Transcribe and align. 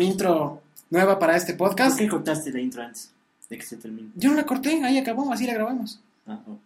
Intro 0.00 0.62
nueva 0.90 1.18
para 1.18 1.36
este 1.36 1.54
¿Por 1.54 1.70
podcast. 1.70 1.98
qué 1.98 2.08
cortaste 2.08 2.52
la 2.52 2.60
intro 2.60 2.82
antes 2.82 3.10
de 3.48 3.58
que 3.58 3.64
se 3.64 3.76
termine? 3.76 4.10
Yo 4.14 4.30
no 4.30 4.36
la 4.36 4.46
corté, 4.46 4.82
ahí 4.84 4.98
acabó, 4.98 5.32
así 5.32 5.46
la 5.46 5.54
grabamos. 5.54 6.00
Ah, 6.26 6.40
oh. 6.46 6.58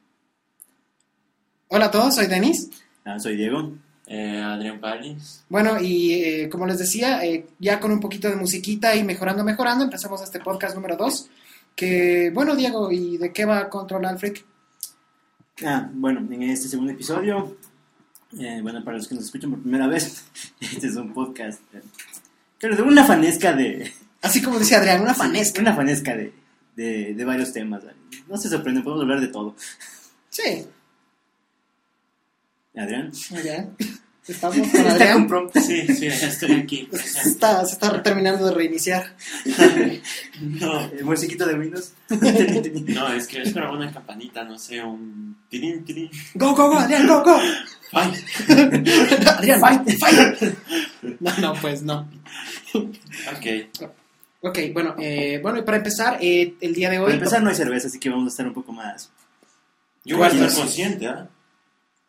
Hola 1.68 1.86
a 1.86 1.90
todos, 1.90 2.14
soy 2.14 2.26
Denis. 2.26 2.70
Ah, 3.04 3.18
soy 3.18 3.36
Diego. 3.36 3.72
Eh, 4.06 4.38
Adrián 4.38 4.80
Palis. 4.80 5.44
Bueno, 5.48 5.80
y 5.80 6.12
eh, 6.12 6.48
como 6.50 6.66
les 6.66 6.78
decía, 6.78 7.24
eh, 7.24 7.46
ya 7.58 7.80
con 7.80 7.90
un 7.90 8.00
poquito 8.00 8.28
de 8.28 8.36
musiquita 8.36 8.94
y 8.94 9.02
mejorando, 9.02 9.44
mejorando, 9.44 9.84
empezamos 9.84 10.22
este 10.22 10.40
podcast 10.40 10.74
número 10.74 10.96
2. 10.96 11.30
Que, 11.74 12.30
bueno, 12.32 12.54
Diego, 12.54 12.92
¿y 12.92 13.16
de 13.16 13.32
qué 13.32 13.44
va 13.44 13.68
Control 13.68 14.04
Alt 14.04 14.20
Freak? 14.20 14.44
Ah, 15.64 15.88
bueno, 15.94 16.20
en 16.30 16.42
este 16.44 16.68
segundo 16.68 16.92
episodio, 16.92 17.56
bueno, 18.62 18.84
para 18.84 18.98
los 18.98 19.08
que 19.08 19.14
nos 19.14 19.24
escuchan 19.24 19.50
por 19.50 19.60
primera 19.60 19.86
vez, 19.86 20.26
este 20.60 20.86
es 20.86 20.96
un 20.96 21.12
podcast, 21.12 21.62
claro, 22.68 22.76
de 22.76 22.82
una 22.82 23.04
fanesca 23.04 23.52
de... 23.52 23.92
Así 24.22 24.42
como 24.42 24.58
decía 24.58 24.78
Adrián, 24.78 25.02
una 25.02 25.14
fanesca. 25.14 25.60
Una 25.60 25.74
fanesca 25.74 26.16
de, 26.16 26.32
de, 26.76 27.14
de 27.14 27.24
varios 27.24 27.52
temas. 27.52 27.82
No 28.28 28.36
se 28.36 28.48
sorprenden, 28.48 28.82
podemos 28.82 29.02
hablar 29.02 29.20
de 29.20 29.28
todo. 29.28 29.54
Sí, 30.30 30.66
Adrián. 32.74 33.12
bien. 33.42 33.76
Estamos 34.26 34.56
con 34.68 34.86
Adrián. 34.86 35.26
prompt. 35.26 35.56
Sí, 35.58 35.86
sí, 35.86 36.08
ya 36.08 36.28
estoy 36.28 36.52
aquí. 36.52 36.88
Se 36.92 37.28
está, 37.28 37.64
se 37.66 37.74
está 37.74 38.02
terminando 38.02 38.46
de 38.46 38.54
reiniciar. 38.54 39.14
No, 40.40 40.80
El 40.90 41.04
musiquito 41.04 41.46
de 41.46 41.54
Windows. 41.54 41.92
no, 42.10 43.12
es 43.12 43.26
que 43.28 43.42
esperaba 43.42 43.72
una 43.72 43.92
campanita, 43.92 44.42
no 44.44 44.58
sé, 44.58 44.82
un 44.82 45.36
tirín, 45.48 45.84
tirín. 45.84 46.10
¡Go, 46.34 46.54
go, 46.54 46.68
go, 46.70 46.78
Adrián, 46.78 47.06
go, 47.06 47.22
go! 47.22 47.38
¡Ay! 47.92 48.12
Adrián, 49.26 49.60
fight, 49.60 49.98
fight. 49.98 50.54
No, 51.20 51.38
no, 51.38 51.54
pues 51.54 51.82
no. 51.82 52.08
Ok. 52.74 53.86
Ok, 54.40 54.58
bueno, 54.72 54.94
eh, 54.98 55.38
bueno, 55.42 55.58
y 55.58 55.62
para 55.62 55.76
empezar, 55.78 56.18
eh, 56.20 56.54
el 56.60 56.74
día 56.74 56.90
de 56.90 56.98
hoy... 56.98 57.04
Para 57.04 57.14
empezar 57.14 57.42
no 57.42 57.50
hay 57.50 57.56
cerveza, 57.56 57.86
así 57.86 57.98
que 57.98 58.10
vamos 58.10 58.26
a 58.26 58.28
estar 58.30 58.46
un 58.46 58.52
poco 58.54 58.72
más... 58.72 59.10
Yo 60.04 60.18
voy 60.18 60.26
a 60.26 60.30
estar 60.30 60.52
consciente, 60.52 61.06
¿ah? 61.06 61.28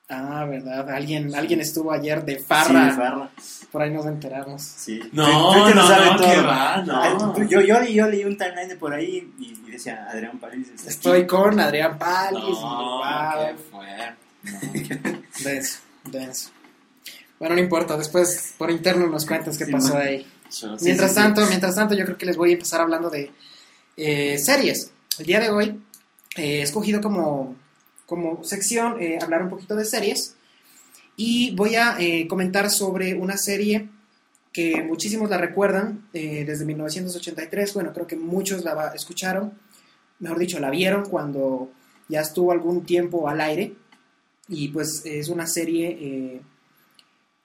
Ah, 0.08 0.46
verdad, 0.46 0.88
alguien, 0.92 1.34
alguien 1.34 1.62
estuvo 1.62 1.92
ayer 1.92 2.24
de 2.24 2.38
Sí, 2.38 2.46
farra, 2.48 2.96
farra. 2.96 3.32
por 3.72 3.82
ahí 3.82 3.90
nos 3.92 4.06
enteramos. 4.06 4.62
Sí. 4.62 5.00
No, 5.12 5.52
Creo 5.52 5.66
que 5.66 5.74
lo 5.74 5.82
no, 5.82 5.88
sabe 5.88 6.06
no, 6.12 6.18
todo. 6.18 6.28
que 6.32 6.42
va, 6.42 6.84
no. 6.86 7.48
Yo, 7.48 7.62
yo, 7.62 7.84
yo 7.84 8.08
leí 8.08 8.24
un 8.24 8.38
timeline 8.38 8.70
de 8.70 8.76
por 8.76 8.94
ahí 8.94 9.34
y, 9.40 9.46
y 9.68 9.72
decía 9.72 10.06
Adrián 10.08 10.40
aquí. 10.44 10.64
Estoy 10.88 11.26
con 11.26 11.60
Adrián 11.60 11.98
Palis, 11.98 12.44
No, 12.44 13.02
qué 13.48 13.56
fuerte. 13.72 14.16
No. 14.44 15.22
denso, 15.44 15.80
denso. 16.12 16.50
Bueno, 17.40 17.56
no 17.56 17.62
importa, 17.62 17.98
después 17.98 18.54
por 18.60 18.70
interno 18.70 19.08
nos 19.08 19.26
cuentas 19.26 19.58
qué 19.58 19.66
Sí, 19.66 19.72
pasó 19.72 19.94
man. 19.96 20.04
ahí. 20.04 20.28
Mientras 20.82 21.10
sí, 21.12 21.16
sí. 21.18 21.22
tanto, 21.24 21.46
mientras 21.48 21.74
tanto, 21.76 21.96
yo 21.96 22.06
creo 22.06 22.18
que 22.18 22.28
les 22.28 22.38
voy 22.38 22.52
a 22.52 22.54
empezar 22.54 22.80
hablando 22.80 23.10
de 23.10 23.32
eh, 23.98 24.38
series. 24.38 24.92
El 25.18 25.26
día 25.26 25.40
de 25.40 25.50
hoy 25.50 25.82
eh, 26.38 26.60
he 26.60 26.62
escogido 26.62 27.02
como, 27.02 27.56
como 28.06 28.44
sección 28.44 29.02
eh, 29.02 29.20
hablar 29.22 29.44
un 29.44 29.50
poquito 29.50 29.76
de 29.76 29.86
series 29.86 30.36
y 31.18 31.56
voy 31.56 31.76
a 31.76 31.98
eh, 32.00 32.28
comentar 32.28 32.70
sobre 32.70 33.14
una 33.14 33.38
serie 33.38 33.90
que 34.52 34.84
muchísimos 34.84 35.30
la 35.30 35.38
recuerdan 35.38 36.08
eh, 36.14 36.46
desde 36.46 36.66
1983. 36.66 37.74
Bueno, 37.74 37.94
creo 37.94 38.08
que 38.08 38.16
muchos 38.16 38.64
la 38.64 38.92
escucharon, 38.96 39.54
mejor 40.20 40.40
dicho, 40.40 40.60
la 40.60 40.70
vieron 40.70 41.10
cuando 41.10 41.72
ya 42.08 42.22
estuvo 42.22 42.52
algún 42.52 42.86
tiempo 42.86 43.28
al 43.28 43.42
aire 43.42 43.74
y 44.48 44.70
pues 44.70 45.02
es 45.06 45.30
una 45.30 45.48
serie 45.48 46.42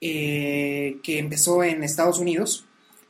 que 0.01 1.19
empezó 1.19 1.65
en 1.65 1.83
Estados 1.83 2.19
Unidos 2.19 2.67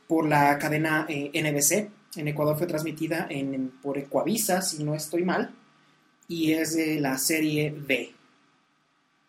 por 0.07 0.27
la 0.27 0.57
cadena 0.57 1.05
NBC. 1.09 1.89
En 2.15 2.27
Ecuador 2.27 2.57
fue 2.57 2.67
transmitida 2.67 3.27
por 3.81 3.97
Ecuavisa, 3.97 4.61
si 4.61 4.83
no 4.83 4.95
estoy 4.95 5.23
mal, 5.23 5.53
y 6.27 6.53
es 6.53 6.75
de 6.75 6.99
la 6.99 7.17
serie 7.17 7.71
B. 7.75 8.13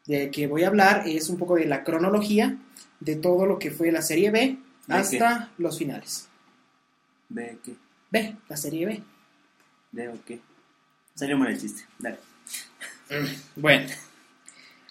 De 0.06 0.30
que 0.30 0.46
voy 0.46 0.64
a 0.64 0.68
hablar 0.68 1.04
es 1.06 1.28
un 1.28 1.38
poco 1.38 1.56
de 1.56 1.66
la 1.66 1.84
cronología 1.84 2.58
de 3.00 3.16
todo 3.16 3.46
lo 3.46 3.58
que 3.58 3.70
fue 3.70 3.92
la 3.92 4.02
serie 4.02 4.30
B 4.30 4.58
¿De 4.86 4.94
hasta 4.94 5.50
los 5.58 5.78
finales. 5.78 6.28
Ve 7.28 7.58
que, 7.64 7.74
B, 8.10 8.36
la 8.48 8.56
serie 8.56 8.86
B. 8.86 10.08
o 10.08 10.24
qué. 10.24 10.40
Salió 11.14 11.36
mal 11.36 11.52
el 11.52 11.60
chiste. 11.60 11.82
Dale. 11.98 12.18
Bueno. 13.56 13.88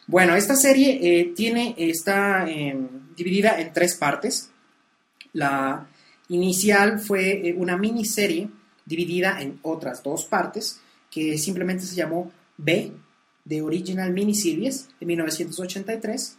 Bueno, 0.07 0.35
esta 0.35 0.55
serie 0.55 0.99
eh, 1.01 1.33
tiene, 1.35 1.73
está 1.77 2.49
em, 2.49 3.15
dividida 3.15 3.59
en 3.61 3.71
tres 3.71 3.95
partes. 3.95 4.51
La 5.33 5.87
inicial 6.27 6.99
fue 6.99 7.47
eh, 7.47 7.53
una 7.55 7.77
miniserie 7.77 8.49
dividida 8.85 9.41
en 9.41 9.59
otras 9.61 10.03
dos 10.03 10.25
partes 10.25 10.80
que 11.11 11.37
simplemente 11.37 11.83
se 11.85 11.95
llamó 11.95 12.31
B, 12.57 12.93
de 13.43 13.61
Original 13.61 14.11
Miniseries, 14.13 14.87
de 14.99 15.05
1983. 15.05 16.37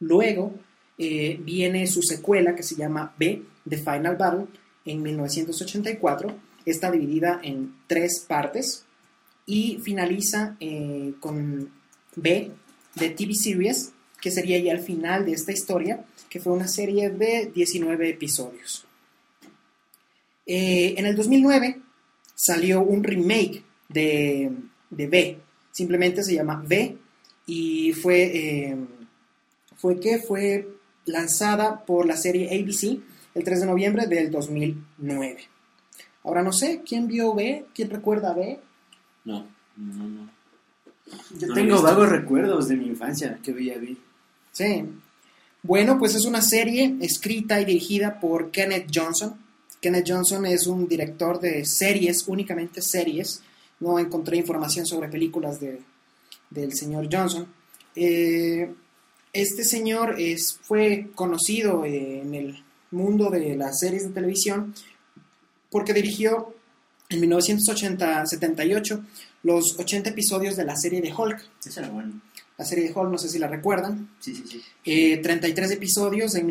Luego 0.00 0.54
eh, 0.98 1.38
viene 1.42 1.86
su 1.86 2.02
secuela 2.02 2.54
que 2.54 2.62
se 2.62 2.74
llama 2.74 3.14
B, 3.18 3.42
The 3.68 3.78
Final 3.78 4.16
Battle, 4.16 4.46
en 4.84 5.02
1984. 5.02 6.36
Está 6.64 6.90
dividida 6.90 7.40
en 7.42 7.74
tres 7.86 8.24
partes 8.26 8.84
y 9.46 9.78
finaliza 9.78 10.56
eh, 10.60 11.14
con 11.20 11.70
B 12.16 12.50
de 12.94 13.10
TV 13.10 13.34
Series, 13.34 13.92
que 14.20 14.30
sería 14.30 14.58
ya 14.58 14.72
el 14.72 14.80
final 14.80 15.24
de 15.24 15.32
esta 15.32 15.52
historia, 15.52 16.04
que 16.28 16.40
fue 16.40 16.52
una 16.52 16.68
serie 16.68 17.10
de 17.10 17.50
19 17.54 18.10
episodios. 18.10 18.84
Eh, 20.44 20.94
en 20.96 21.06
el 21.06 21.14
2009 21.14 21.82
salió 22.38 22.80
un 22.82 23.02
remake 23.02 23.64
de, 23.88 24.52
de 24.90 25.06
B, 25.08 25.38
simplemente 25.72 26.22
se 26.22 26.34
llama 26.34 26.62
B 26.64 26.96
y 27.46 27.92
fue, 27.92 28.22
eh, 28.22 28.76
fue 29.76 29.98
que 29.98 30.18
fue 30.18 30.68
lanzada 31.04 31.84
por 31.84 32.06
la 32.06 32.16
serie 32.16 32.46
ABC 32.46 33.00
el 33.34 33.44
3 33.44 33.60
de 33.60 33.66
noviembre 33.66 34.06
del 34.06 34.30
2009. 34.30 35.48
Ahora 36.22 36.42
no 36.44 36.52
sé, 36.52 36.82
¿quién 36.86 37.08
vio 37.08 37.34
B? 37.34 37.66
¿Quién 37.74 37.90
recuerda 37.90 38.34
B? 38.34 38.60
No, 39.24 39.44
no, 39.76 40.08
no. 40.08 40.30
Yo 41.38 41.48
No 41.48 41.54
tengo 41.54 41.82
vagos 41.82 42.08
recuerdos 42.08 42.68
de 42.68 42.76
mi 42.76 42.86
infancia 42.86 43.38
que 43.42 43.52
veía 43.52 43.78
vi. 43.78 43.98
Sí. 44.52 44.84
Bueno, 45.62 45.98
pues 45.98 46.14
es 46.14 46.24
una 46.24 46.42
serie 46.42 46.96
escrita 47.00 47.60
y 47.60 47.64
dirigida 47.64 48.20
por 48.20 48.52
Kenneth 48.52 48.90
Johnson. 48.94 49.34
Kenneth 49.80 50.06
Johnson 50.08 50.46
es 50.46 50.66
un 50.66 50.88
director 50.88 51.40
de 51.40 51.64
series, 51.64 52.26
únicamente 52.26 52.82
series. 52.82 53.42
No 53.80 53.98
encontré 53.98 54.36
información 54.36 54.86
sobre 54.86 55.08
películas 55.08 55.60
de, 55.60 55.80
del 56.50 56.74
señor 56.74 57.08
Johnson. 57.10 57.46
Eh, 57.94 58.72
este 59.32 59.64
señor 59.64 60.16
es, 60.18 60.58
fue 60.62 61.10
conocido 61.14 61.84
en 61.84 62.34
el 62.34 62.64
mundo 62.90 63.30
de 63.30 63.54
las 63.56 63.78
series 63.78 64.04
de 64.04 64.14
televisión 64.14 64.74
porque 65.70 65.92
dirigió 65.92 66.54
en 67.08 67.20
1978 67.20 69.04
los 69.42 69.78
80 69.78 70.10
episodios 70.10 70.56
de 70.56 70.64
la 70.64 70.76
serie 70.76 71.00
de 71.00 71.12
Hulk. 71.12 71.44
Eso 71.64 71.80
era 71.80 71.90
bueno. 71.90 72.20
La 72.56 72.64
serie 72.64 72.88
de 72.88 72.92
Hulk, 72.92 73.10
no 73.10 73.18
sé 73.18 73.28
si 73.28 73.38
la 73.38 73.46
recuerdan. 73.46 74.10
Sí, 74.18 74.34
sí, 74.34 74.44
sí. 74.46 74.62
Eh, 74.84 75.18
33 75.18 75.70
episodios 75.72 76.34
en 76.34 76.46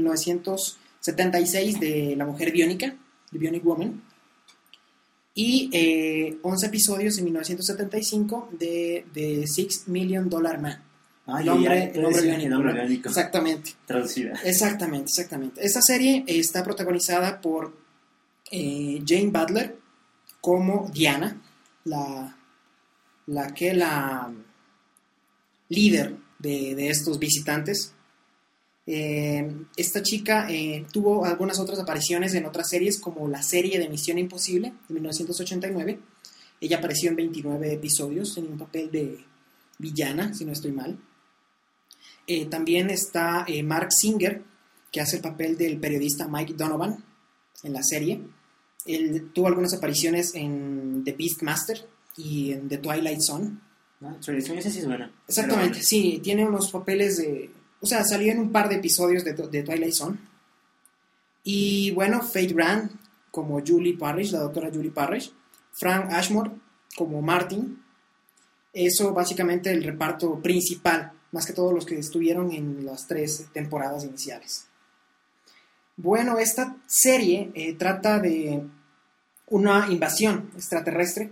76 0.99 1.79
de 1.79 2.15
La 2.15 2.25
Mujer 2.25 2.51
Biónica, 2.51 2.95
The 3.31 3.37
Bionic 3.37 3.63
Woman, 3.63 4.01
y 5.37 5.69
eh, 5.71 6.39
11 6.41 6.65
episodios 6.65 7.17
en 7.19 7.25
1975 7.25 8.49
de 8.53 9.05
The 9.13 9.45
Six 9.45 9.87
Million 9.87 10.29
Dollar 10.29 10.59
Man. 10.59 10.83
Ah, 11.27 11.41
el 11.41 11.49
hombre, 11.49 11.91
el 11.93 12.05
hombre 12.05 12.21
biónico. 12.23 12.47
el 12.47 12.53
hombre 12.53 12.73
¿no? 12.73 12.79
biónico. 12.79 13.09
Exactamente. 13.09 13.71
Traducida. 13.85 14.33
Exactamente, 14.43 15.11
exactamente. 15.11 15.63
Esta 15.63 15.81
serie 15.83 16.23
está 16.25 16.63
protagonizada 16.63 17.39
por 17.39 17.71
eh, 18.49 19.03
Jane 19.05 19.27
Butler 19.27 19.77
como 20.41 20.89
Diana, 20.91 21.39
la, 21.83 22.35
la 23.27 23.53
que 23.53 23.75
la 23.75 24.33
líder 25.69 26.15
de, 26.39 26.73
de 26.73 26.89
estos 26.89 27.19
visitantes. 27.19 27.93
Eh, 28.89 29.65
esta 29.75 30.01
chica 30.01 30.49
eh, 30.49 30.85
tuvo 30.93 31.25
algunas 31.25 31.59
otras 31.59 31.77
apariciones 31.77 32.33
en 32.33 32.45
otras 32.45 32.69
series 32.69 32.99
como 32.99 33.27
la 33.27 33.43
serie 33.43 33.79
de 33.79 33.89
Misión 33.89 34.17
Imposible 34.17 34.73
de 34.87 34.93
1989. 34.93 35.99
Ella 36.61 36.77
apareció 36.77 37.09
en 37.09 37.17
29 37.17 37.73
episodios 37.73 38.37
en 38.37 38.47
un 38.47 38.57
papel 38.57 38.89
de 38.89 39.19
villana, 39.77 40.33
si 40.33 40.45
no 40.45 40.53
estoy 40.53 40.71
mal. 40.71 40.97
Eh, 42.25 42.45
también 42.45 42.89
está 42.89 43.45
Mark 43.63 43.91
Singer, 43.91 44.43
que 44.91 45.01
hace 45.01 45.17
el 45.17 45.21
papel 45.21 45.57
del 45.57 45.79
periodista 45.79 46.27
Mike 46.27 46.53
Donovan 46.53 47.03
en 47.63 47.73
la 47.73 47.83
serie. 47.83 48.21
Él 48.85 49.31
tuvo 49.33 49.47
algunas 49.47 49.73
apariciones 49.73 50.33
en 50.33 51.03
The 51.03 51.11
Beastmaster 51.11 51.87
y 52.15 52.53
en 52.53 52.69
The 52.69 52.77
Twilight 52.77 53.19
Zone. 53.21 53.59
Ah, 54.01 54.15
Tradición, 54.21 54.57
esa 54.57 54.69
sí 54.69 54.79
es 54.79 54.85
buena. 54.85 55.11
Exactamente, 55.27 55.81
sí, 55.81 56.19
tiene 56.23 56.45
unos 56.45 56.71
papeles 56.71 57.17
de... 57.17 57.49
O 57.81 57.85
sea, 57.85 58.03
salió 58.03 58.31
en 58.31 58.39
un 58.39 58.51
par 58.51 58.69
de 58.69 58.75
episodios 58.75 59.23
de, 59.23 59.33
de 59.33 59.63
Twilight 59.63 59.93
Zone. 59.93 60.17
Y 61.43 61.91
bueno, 61.91 62.21
Faith 62.21 62.53
Rand 62.55 62.91
como 63.31 63.61
Julie 63.65 63.97
Parrish, 63.97 64.31
la 64.31 64.39
doctora 64.39 64.71
Julie 64.73 64.91
Parrish. 64.91 65.31
Frank 65.77 66.11
Ashmore 66.11 66.51
como 66.95 67.21
Martin. 67.21 67.83
Eso 68.73 69.13
básicamente 69.13 69.71
el 69.71 69.83
reparto 69.83 70.39
principal, 70.41 71.11
más 71.31 71.45
que 71.45 71.53
todos 71.53 71.73
los 71.73 71.85
que 71.85 71.97
estuvieron 71.97 72.51
en 72.51 72.85
las 72.85 73.07
tres 73.07 73.47
temporadas 73.53 74.03
iniciales. 74.03 74.67
Bueno, 75.95 76.37
esta 76.37 76.77
serie 76.85 77.51
eh, 77.55 77.73
trata 77.73 78.19
de 78.19 78.63
una 79.47 79.87
invasión 79.89 80.51
extraterrestre 80.55 81.31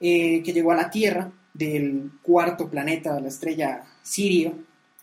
eh, 0.00 0.42
que 0.42 0.52
llegó 0.52 0.72
a 0.72 0.76
la 0.76 0.90
Tierra 0.90 1.30
del 1.54 2.12
cuarto 2.22 2.68
planeta 2.68 3.20
la 3.20 3.28
estrella 3.28 3.84
Sirio, 4.02 4.54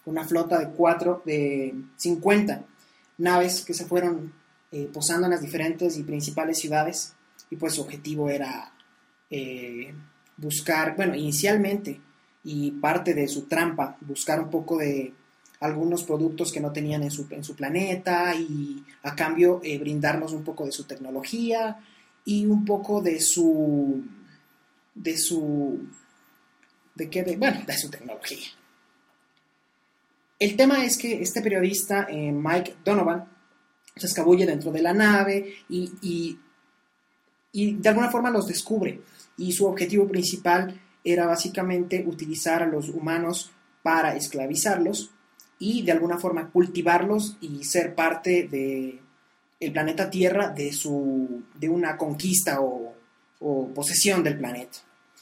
una 0.10 0.26
flota 0.26 0.60
de 0.60 0.70
cuatro, 0.70 1.22
de 1.26 1.74
50 1.96 2.64
naves 3.20 3.62
que 3.62 3.74
se 3.74 3.86
fueron 3.86 4.34
eh, 4.72 4.90
posando 4.92 5.26
en 5.28 5.32
las 5.32 5.42
diferentes 5.42 5.98
y 5.98 6.04
principales 6.04 6.60
ciudades. 6.60 7.14
Y 7.50 7.56
pues 7.56 7.74
su 7.76 7.82
objetivo 7.82 8.30
era 8.30 8.72
eh, 9.30 9.94
buscar, 10.38 10.96
bueno, 10.96 11.16
inicialmente 11.16 12.00
y 12.44 12.72
parte 12.72 13.14
de 13.14 13.28
su 13.28 13.44
trampa, 13.44 13.98
buscar 14.02 14.40
un 14.40 14.50
poco 14.50 14.78
de 14.78 15.14
algunos 15.60 16.04
productos 16.04 16.52
que 16.52 16.62
no 16.62 16.72
tenían 16.72 17.04
en 17.04 17.12
su, 17.12 17.28
en 17.32 17.44
su 17.44 17.56
planeta 17.56 18.34
y 18.36 18.84
a 19.04 19.16
cambio 19.16 19.60
eh, 19.64 19.78
brindarnos 19.78 20.32
un 20.32 20.44
poco 20.44 20.66
de 20.66 20.72
su 20.72 20.86
tecnología 20.86 21.80
y 22.24 22.46
un 22.46 22.64
poco 22.64 23.02
de 23.02 23.20
su 23.20 24.04
de 24.96 25.18
su 25.18 25.80
de 26.96 27.10
qué 27.10 27.24
de, 27.24 27.36
bueno 27.36 27.62
de 27.66 27.78
su 27.78 27.90
tecnología 27.90 28.48
el 30.40 30.56
tema 30.56 30.86
es 30.86 30.98
que 30.98 31.22
este 31.22 31.42
periodista 31.42 32.08
eh, 32.10 32.32
Mike 32.32 32.78
Donovan 32.84 33.26
se 33.96 34.08
escabulle 34.08 34.46
dentro 34.46 34.72
de 34.72 34.82
la 34.82 34.94
nave 34.94 35.54
y, 35.68 35.92
y, 37.52 37.74
de 37.74 37.90
alguna 37.90 38.10
forma 38.10 38.30
los 38.30 38.48
descubre 38.48 39.02
y 39.38 39.52
su 39.52 39.66
objetivo 39.66 40.08
principal 40.08 40.80
era 41.04 41.26
básicamente 41.26 42.06
utilizar 42.08 42.64
a 42.64 42.68
los 42.68 42.90
humanos 42.90 43.52
para 43.84 44.16
esclavizarlos 44.16 45.12
y 45.58 45.82
de 45.82 45.92
alguna 45.92 46.18
forma 46.18 46.52
cultivarlos 46.52 47.38
y 47.42 47.64
ser 47.66 47.96
parte 47.96 48.48
de 48.48 49.02
el 49.60 49.74
planeta 49.74 50.10
Tierra 50.10 50.50
de 50.50 50.72
su 50.72 51.44
de 51.56 51.68
una 51.68 51.98
conquista 51.98 52.62
o, 52.62 52.94
o 53.42 53.68
posesión 53.74 54.24
del 54.24 54.38
planeta. 54.38 54.78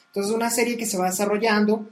Entonces 0.08 0.30
es 0.30 0.36
una 0.36 0.52
serie 0.52 0.78
que 0.78 0.86
se 0.86 0.98
va 0.98 1.10
desarrollando 1.10 1.90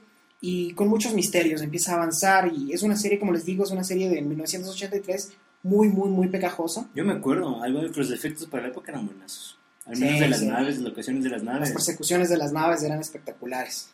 y 0.48 0.74
con 0.74 0.88
muchos 0.88 1.14
misterios 1.14 1.62
empieza 1.62 1.92
a 1.94 1.96
avanzar 1.96 2.52
y 2.54 2.72
es 2.74 2.84
una 2.84 2.96
serie 2.96 3.20
como 3.20 3.32
les 3.34 3.46
digo 3.46 3.64
es 3.64 3.72
una 3.72 3.84
serie 3.84 4.10
de 4.10 4.22
1983 4.22 5.32
muy 5.64 5.88
muy 5.90 6.10
muy 6.10 6.28
pegajosa. 6.28 6.88
Yo 6.94 7.04
me 7.04 7.14
acuerdo, 7.14 7.62
algunos 7.64 7.92
de 7.92 7.98
los 7.98 8.12
efectos 8.12 8.48
para 8.48 8.64
la 8.64 8.70
época 8.70 8.92
eran 8.92 9.06
buenazos. 9.08 9.58
Al 9.86 9.96
Sí, 9.96 10.04
menos 10.04 10.20
de 10.20 10.28
las 10.30 10.40
sí. 10.40 10.48
naves, 10.48 10.76
las 10.76 10.84
locaciones 10.84 11.24
de 11.24 11.30
las 11.30 11.44
Las 11.44 11.54
naves. 11.54 11.72
persecuciones 11.72 12.30
de 12.30 12.38
las 12.38 12.52
naves 12.52 12.84
eran 12.84 13.00
espectaculares. 13.00 13.90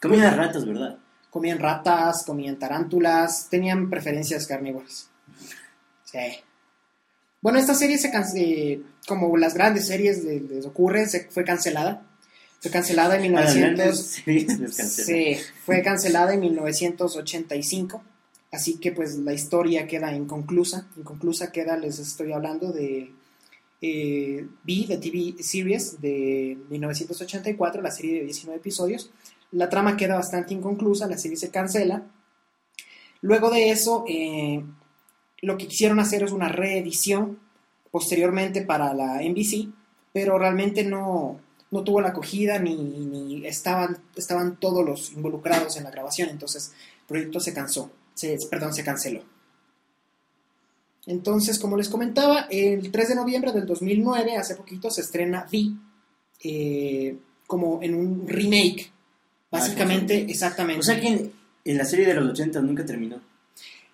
Comían 0.00 0.36
ratas, 0.36 0.64
¿verdad? 0.66 0.98
Comían 1.30 1.58
ratas, 1.58 2.24
comían 2.24 2.58
tarántulas, 2.58 3.48
tenían 3.50 3.90
preferencias 3.90 4.46
carnívoras. 4.46 5.08
Sí. 6.04 6.18
Bueno, 7.40 7.58
esta 7.58 7.74
serie 7.74 7.98
se 7.98 8.10
eh, 8.36 8.82
como 9.06 9.36
las 9.36 9.54
grandes 9.54 9.86
series 9.86 10.24
le- 10.24 10.40
les 10.40 10.66
ocurre, 10.66 11.06
se 11.06 11.28
fue 11.30 11.44
cancelada. 11.44 12.02
Fue 12.60 12.70
cancelada 12.70 13.16
en 13.22 13.36
A 13.36 13.42
las 13.42 13.54
1900. 13.54 13.76
grandes 13.76 14.06
series 14.06 14.58
les 14.58 14.76
cancelan. 14.76 15.06
Sí, 15.06 15.36
fue 15.64 15.82
cancelada 15.82 16.34
en 16.34 16.40
1985. 16.40 18.02
Así 18.50 18.78
que 18.78 18.92
pues 18.92 19.16
la 19.18 19.34
historia 19.34 19.86
queda 19.86 20.14
inconclusa. 20.14 20.86
Inconclusa 20.96 21.52
queda, 21.52 21.76
les 21.76 21.98
estoy 21.98 22.32
hablando 22.32 22.72
de 22.72 23.12
eh, 23.82 24.46
B, 24.64 24.86
de 24.88 24.96
TV 24.98 25.42
Series 25.42 26.00
de 26.00 26.56
1984, 26.70 27.82
la 27.82 27.90
serie 27.90 28.20
de 28.20 28.24
19 28.24 28.58
episodios. 28.58 29.10
La 29.52 29.68
trama 29.68 29.96
queda 29.96 30.16
bastante 30.16 30.54
inconclusa, 30.54 31.06
la 31.06 31.18
serie 31.18 31.36
se 31.36 31.50
cancela. 31.50 32.04
Luego 33.20 33.50
de 33.50 33.70
eso, 33.70 34.04
eh, 34.08 34.62
lo 35.42 35.56
que 35.56 35.68
quisieron 35.68 36.00
hacer 36.00 36.22
es 36.22 36.32
una 36.32 36.48
reedición 36.48 37.38
posteriormente 37.90 38.62
para 38.62 38.94
la 38.94 39.22
NBC, 39.22 39.68
pero 40.12 40.38
realmente 40.38 40.84
no, 40.84 41.40
no 41.70 41.82
tuvo 41.84 42.00
la 42.00 42.08
acogida 42.08 42.58
ni, 42.58 42.74
ni 42.76 43.46
estaban, 43.46 43.98
estaban 44.14 44.56
todos 44.56 44.84
los 44.84 45.12
involucrados 45.12 45.76
en 45.76 45.84
la 45.84 45.90
grabación, 45.90 46.28
entonces 46.28 46.72
el 47.00 47.06
proyecto 47.06 47.40
se 47.40 47.52
cansó, 47.52 47.90
se, 48.14 48.38
perdón, 48.50 48.72
se 48.74 48.84
canceló. 48.84 49.22
Entonces, 51.06 51.58
como 51.58 51.76
les 51.76 51.88
comentaba, 51.88 52.46
el 52.50 52.90
3 52.90 53.08
de 53.10 53.14
noviembre 53.14 53.52
del 53.52 53.64
2009, 53.66 54.36
hace 54.36 54.56
poquito, 54.56 54.90
se 54.90 55.02
estrena 55.02 55.46
V, 55.52 55.72
eh, 56.42 57.16
como 57.46 57.80
en 57.82 57.94
un 57.94 58.26
remake, 58.26 58.90
básicamente, 59.50 60.24
Ah, 60.26 60.30
exactamente. 60.30 60.80
O 60.80 60.82
sea 60.82 61.00
que 61.00 61.30
en 61.64 61.78
la 61.78 61.84
serie 61.84 62.06
de 62.06 62.14
los 62.14 62.30
80 62.30 62.60
nunca 62.60 62.84
terminó. 62.84 63.20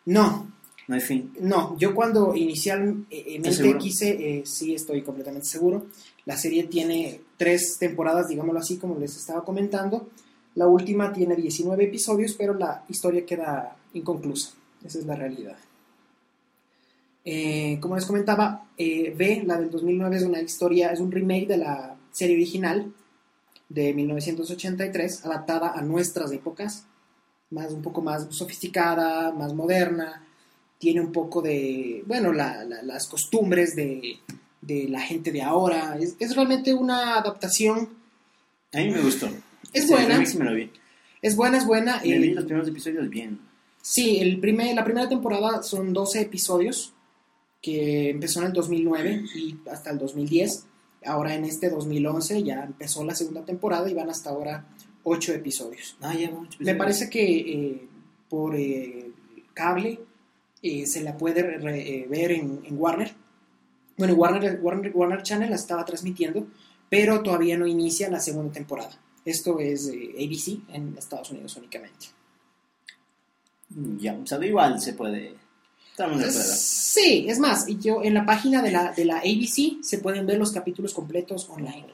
No, 0.06 0.50
No 0.88 0.94
hay 0.94 1.00
fin. 1.02 1.32
no, 1.40 1.76
yo 1.78 1.94
cuando 1.94 2.34
inicialmente 2.34 3.36
¿Estás 3.36 3.56
seguro? 3.56 3.78
quise, 3.78 4.38
eh, 4.38 4.42
sí 4.46 4.74
estoy 4.74 5.02
completamente 5.02 5.46
seguro, 5.46 5.86
la 6.24 6.36
serie 6.38 6.64
tiene 6.64 7.20
tres 7.42 7.76
temporadas, 7.78 8.28
digámoslo 8.28 8.60
así, 8.60 8.76
como 8.78 8.98
les 8.98 9.16
estaba 9.16 9.44
comentando. 9.44 10.08
La 10.54 10.66
última 10.68 11.12
tiene 11.12 11.34
19 11.34 11.84
episodios, 11.84 12.34
pero 12.34 12.54
la 12.54 12.84
historia 12.88 13.26
queda 13.26 13.76
inconclusa. 13.94 14.52
Esa 14.84 14.98
es 14.98 15.06
la 15.06 15.16
realidad. 15.16 15.56
Eh, 17.24 17.78
como 17.80 17.94
les 17.96 18.04
comentaba, 18.06 18.66
eh, 18.76 19.14
B, 19.16 19.42
la 19.46 19.56
del 19.58 19.70
2009, 19.70 20.16
es 20.16 20.22
una 20.24 20.40
historia, 20.40 20.92
es 20.92 21.00
un 21.00 21.12
remake 21.12 21.46
de 21.46 21.56
la 21.56 21.96
serie 22.10 22.34
original 22.36 22.92
de 23.68 23.94
1983, 23.94 25.24
adaptada 25.24 25.72
a 25.72 25.82
nuestras 25.82 26.30
épocas, 26.32 26.84
más, 27.50 27.72
un 27.72 27.82
poco 27.82 28.02
más 28.02 28.26
sofisticada, 28.30 29.32
más 29.32 29.54
moderna, 29.54 30.24
tiene 30.78 31.00
un 31.00 31.12
poco 31.12 31.40
de, 31.42 32.02
bueno, 32.06 32.32
la- 32.32 32.64
la- 32.64 32.82
las 32.82 33.06
costumbres 33.06 33.76
de, 33.76 34.18
de 34.62 34.88
la 34.88 35.00
gente 35.00 35.30
de 35.30 35.42
ahora. 35.42 35.98
Es, 36.00 36.16
es 36.18 36.34
realmente 36.34 36.72
una 36.72 37.18
adaptación, 37.18 37.90
A 38.72 38.78
mí 38.78 38.88
me 38.90 39.00
gustó. 39.02 39.28
es 39.72 39.84
Sí, 39.86 39.90
buena, 39.92 40.18
me 40.18 40.44
lo 40.44 40.54
vi. 40.54 40.70
es 41.20 41.36
buena, 41.36 41.58
es 41.58 41.66
buena. 41.66 42.00
Me 42.02 42.14
eh, 42.16 42.18
vi 42.18 42.30
los 42.30 42.44
primeros 42.44 42.68
episodios 42.68 43.08
bien. 43.10 43.38
Sí, 43.82 44.18
el 44.20 44.38
primer, 44.40 44.74
la 44.74 44.84
primera 44.84 45.08
temporada 45.08 45.62
son 45.62 45.92
12 45.92 46.20
episodios 46.22 46.92
que 47.60 48.10
empezó 48.10 48.40
en 48.40 48.46
el 48.46 48.52
2009 48.52 49.24
y 49.34 49.56
hasta 49.70 49.90
el 49.90 49.98
2010. 49.98 50.64
Ahora 51.04 51.34
en 51.34 51.44
este 51.44 51.68
2011 51.68 52.42
ya 52.44 52.62
empezó 52.64 53.04
la 53.04 53.14
segunda 53.14 53.44
temporada 53.44 53.90
y 53.90 53.94
van 53.94 54.08
hasta 54.10 54.30
ahora 54.30 54.64
8 55.02 55.32
episodios. 55.34 55.96
Ah, 56.00 56.14
ya, 56.14 56.30
Me 56.60 56.76
parece 56.76 57.10
que 57.10 57.24
eh, 57.24 57.88
por 58.28 58.54
eh, 58.54 59.10
cable 59.52 59.98
eh, 60.62 60.86
se 60.86 61.02
la 61.02 61.16
puede 61.16 61.42
re- 61.58 62.06
ver 62.08 62.30
en, 62.32 62.60
en 62.64 62.78
Warner. 62.78 63.12
Bueno, 63.96 64.14
Warner, 64.14 64.58
Warner, 64.62 64.90
Warner 64.94 65.22
Channel 65.22 65.50
la 65.50 65.56
estaba 65.56 65.84
transmitiendo, 65.84 66.46
pero 66.88 67.22
todavía 67.22 67.56
no 67.58 67.66
inicia 67.66 68.10
la 68.10 68.20
segunda 68.20 68.52
temporada. 68.52 68.98
Esto 69.24 69.58
es 69.60 69.88
eh, 69.88 70.12
ABC 70.16 70.68
en 70.74 70.96
Estados 70.98 71.30
Unidos 71.30 71.56
únicamente. 71.56 72.06
Mm, 73.70 73.98
Ya, 73.98 74.14
o 74.14 74.26
sea, 74.26 74.44
igual 74.44 74.80
se 74.80 74.94
puede. 74.94 75.34
Sí, 76.58 77.26
es 77.28 77.38
más, 77.38 77.66
yo 77.80 78.02
en 78.02 78.14
la 78.14 78.24
página 78.24 78.62
de 78.62 78.70
la, 78.70 78.92
de 78.92 79.04
la 79.04 79.18
ABC 79.18 79.82
se 79.82 79.98
pueden 79.98 80.26
ver 80.26 80.38
los 80.38 80.50
capítulos 80.52 80.94
completos 80.94 81.48
online. 81.50 81.86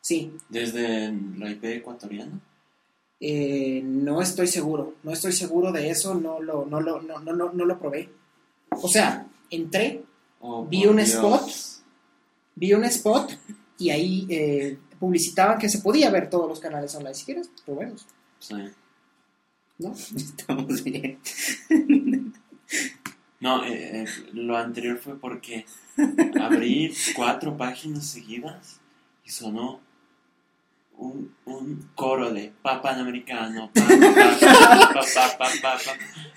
Sí, 0.00 0.32
Desde 0.48 1.12
la 1.36 1.50
IP 1.50 1.64
ecuatoriana. 1.64 2.38
eh, 3.20 3.80
no 3.84 4.20
estoy 4.20 4.46
seguro, 4.48 4.94
no 5.02 5.12
estoy 5.12 5.32
seguro 5.32 5.72
de 5.72 5.90
eso, 5.90 6.14
no 6.14 6.40
lo, 6.40 6.66
no 6.66 6.80
lo, 6.80 7.00
no, 7.02 7.18
no, 7.20 7.32
no, 7.32 7.52
no 7.52 7.64
lo 7.64 7.78
probé. 7.78 8.08
O 8.70 8.88
sea, 8.88 9.26
entré, 9.50 10.02
Oh, 10.40 10.64
Vi 10.66 10.86
un 10.86 10.96
Dios. 10.96 11.08
spot. 11.10 11.50
vi 12.54 12.72
un 12.74 12.84
spot 12.84 13.32
y 13.78 13.90
ahí 13.90 14.26
eh, 14.30 14.78
publicitaban 14.98 15.58
que 15.58 15.68
se 15.68 15.78
podía 15.80 16.10
ver 16.10 16.30
todos 16.30 16.48
los 16.48 16.60
canales 16.60 16.94
online. 16.94 17.14
Si 17.14 17.24
quieres, 17.24 17.50
probemos, 17.64 18.06
Sí. 18.38 18.54
¿no? 19.78 19.92
Estamos 20.16 20.82
bien. 20.84 21.18
No, 23.40 23.64
eh, 23.64 24.02
eh, 24.02 24.06
lo 24.32 24.56
anterior 24.56 24.96
fue 24.98 25.18
porque 25.18 25.66
abrí 26.40 26.94
cuatro 27.14 27.56
páginas 27.56 28.06
seguidas 28.06 28.80
y 29.24 29.30
sonó 29.30 29.80
un, 30.98 31.34
un 31.44 31.90
coro 31.94 32.32
de 32.32 32.52
pa 32.62 32.80
panamericano, 32.80 33.70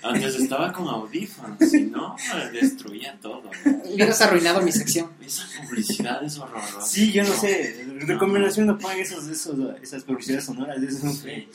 Antes 0.02 0.34
estaba 0.36 0.72
con 0.72 0.88
audífonos, 0.88 1.58
si 1.58 1.82
no, 1.84 2.16
destruía 2.52 3.18
todo. 3.20 3.50
Hubieras 3.84 4.20
arruinado 4.20 4.60
mi 4.62 4.72
sección. 4.72 5.10
Esa 5.24 5.44
publicidad 5.62 6.22
es 6.22 6.38
horrorosa. 6.38 6.82
Sí, 6.82 7.12
yo 7.12 7.22
no, 7.22 7.32
sé. 7.32 7.86
Recomendación 8.00 8.66
no 8.66 8.78
paguen 8.78 9.02
esos, 9.02 9.26
esos, 9.28 9.56
esas 9.82 10.04
publicidades 10.04 10.44
sonoras. 10.44 10.82
Eso. 10.82 11.10
Sí. 11.10 11.48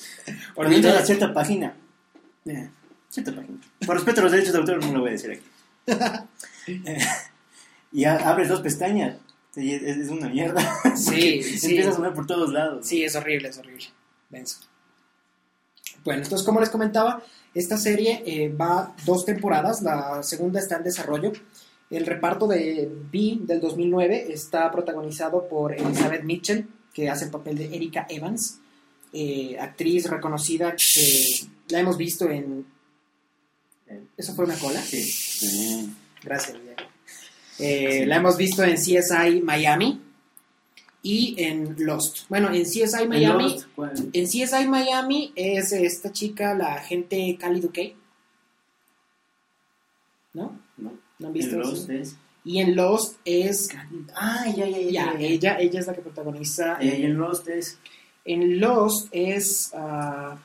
Ordenada 0.55 0.99
a 0.99 1.05
cierta 1.05 1.33
página. 1.33 1.73
Cierta 3.09 3.35
página. 3.35 3.57
Por 3.85 3.95
respeto 3.95 4.21
a 4.21 4.23
los 4.23 4.31
derechos 4.31 4.53
de 4.53 4.59
autor, 4.59 4.83
no 4.83 4.93
lo 4.93 4.99
voy 5.01 5.09
a 5.09 5.13
decir 5.13 5.31
aquí. 5.31 5.43
y 7.91 8.05
abres 8.05 8.49
dos 8.49 8.61
pestañas 8.61 9.17
es, 9.55 9.97
es 9.97 10.09
una 10.09 10.29
mierda. 10.29 10.61
Sí, 10.95 11.43
sí. 11.43 11.67
Empieza 11.67 11.89
a 11.89 11.93
sonar 11.93 12.13
por 12.13 12.25
todos 12.25 12.51
lados. 12.51 12.85
Sí, 12.87 13.03
es 13.03 13.15
horrible, 13.15 13.49
es 13.49 13.57
horrible. 13.57 13.85
Denso. 14.29 14.59
Bueno, 16.03 16.23
entonces, 16.23 16.45
como 16.45 16.59
les 16.59 16.69
comentaba, 16.69 17.23
esta 17.53 17.77
serie 17.77 18.23
eh, 18.25 18.49
va 18.49 18.95
dos 19.05 19.25
temporadas. 19.25 19.81
La 19.81 20.21
segunda 20.23 20.59
está 20.59 20.77
en 20.77 20.83
desarrollo. 20.83 21.33
El 21.89 22.05
reparto 22.05 22.47
de 22.47 22.89
B 23.11 23.39
del 23.41 23.59
2009 23.59 24.27
está 24.29 24.71
protagonizado 24.71 25.47
por 25.47 25.73
Elizabeth 25.73 26.23
Mitchell, 26.23 26.67
que 26.93 27.09
hace 27.09 27.25
el 27.25 27.31
papel 27.31 27.57
de 27.57 27.75
Erika 27.75 28.05
Evans, 28.09 28.59
eh, 29.13 29.57
actriz 29.59 30.09
reconocida 30.09 30.75
que 30.75 31.25
la 31.69 31.79
hemos 31.79 31.97
visto 31.97 32.29
en. 32.29 32.65
¿Eso 34.17 34.33
fue 34.33 34.45
una 34.45 34.57
cola? 34.57 34.81
Sí. 34.81 35.01
Sí. 35.03 35.93
Gracias, 36.23 36.61
Diego. 36.61 36.84
Eh, 37.59 38.05
La 38.05 38.17
hemos 38.17 38.37
visto 38.37 38.63
en 38.63 38.75
CSI 38.75 39.41
Miami 39.43 40.01
y 41.03 41.35
en 41.37 41.75
Lost. 41.79 42.27
Bueno, 42.29 42.51
en 42.51 42.63
CSI 42.63 43.07
Miami. 43.07 43.57
En 44.13 44.25
CSI 44.25 44.67
Miami 44.67 45.31
es 45.35 45.71
esta 45.71 46.11
chica, 46.11 46.53
la 46.53 46.75
agente 46.75 47.37
Cali 47.39 47.61
Duque. 47.61 47.95
¿No? 50.33 50.59
No. 50.77 50.93
¿No 51.19 51.27
han 51.27 51.33
visto 51.33 51.55
En 51.55 51.61
eso? 51.61 51.69
Lost 51.71 51.89
es. 51.89 52.15
Y 52.43 52.59
en 52.59 52.75
Lost 52.75 53.17
es. 53.25 53.69
Ah, 54.15 54.45
ya, 54.55 54.67
ya, 54.67 54.79
ya. 54.79 54.89
Ya, 54.89 55.13
ya. 55.13 55.27
ella, 55.27 55.57
ella 55.59 55.79
es 55.79 55.87
la 55.87 55.93
que 55.93 56.01
protagoniza. 56.01 56.77
Y 56.83 56.89
en 57.03 57.17
Lost 57.17 57.47
es. 57.47 57.77
En 58.25 58.59
Lost 58.59 59.07
es. 59.11 59.71
ah, 59.73 60.37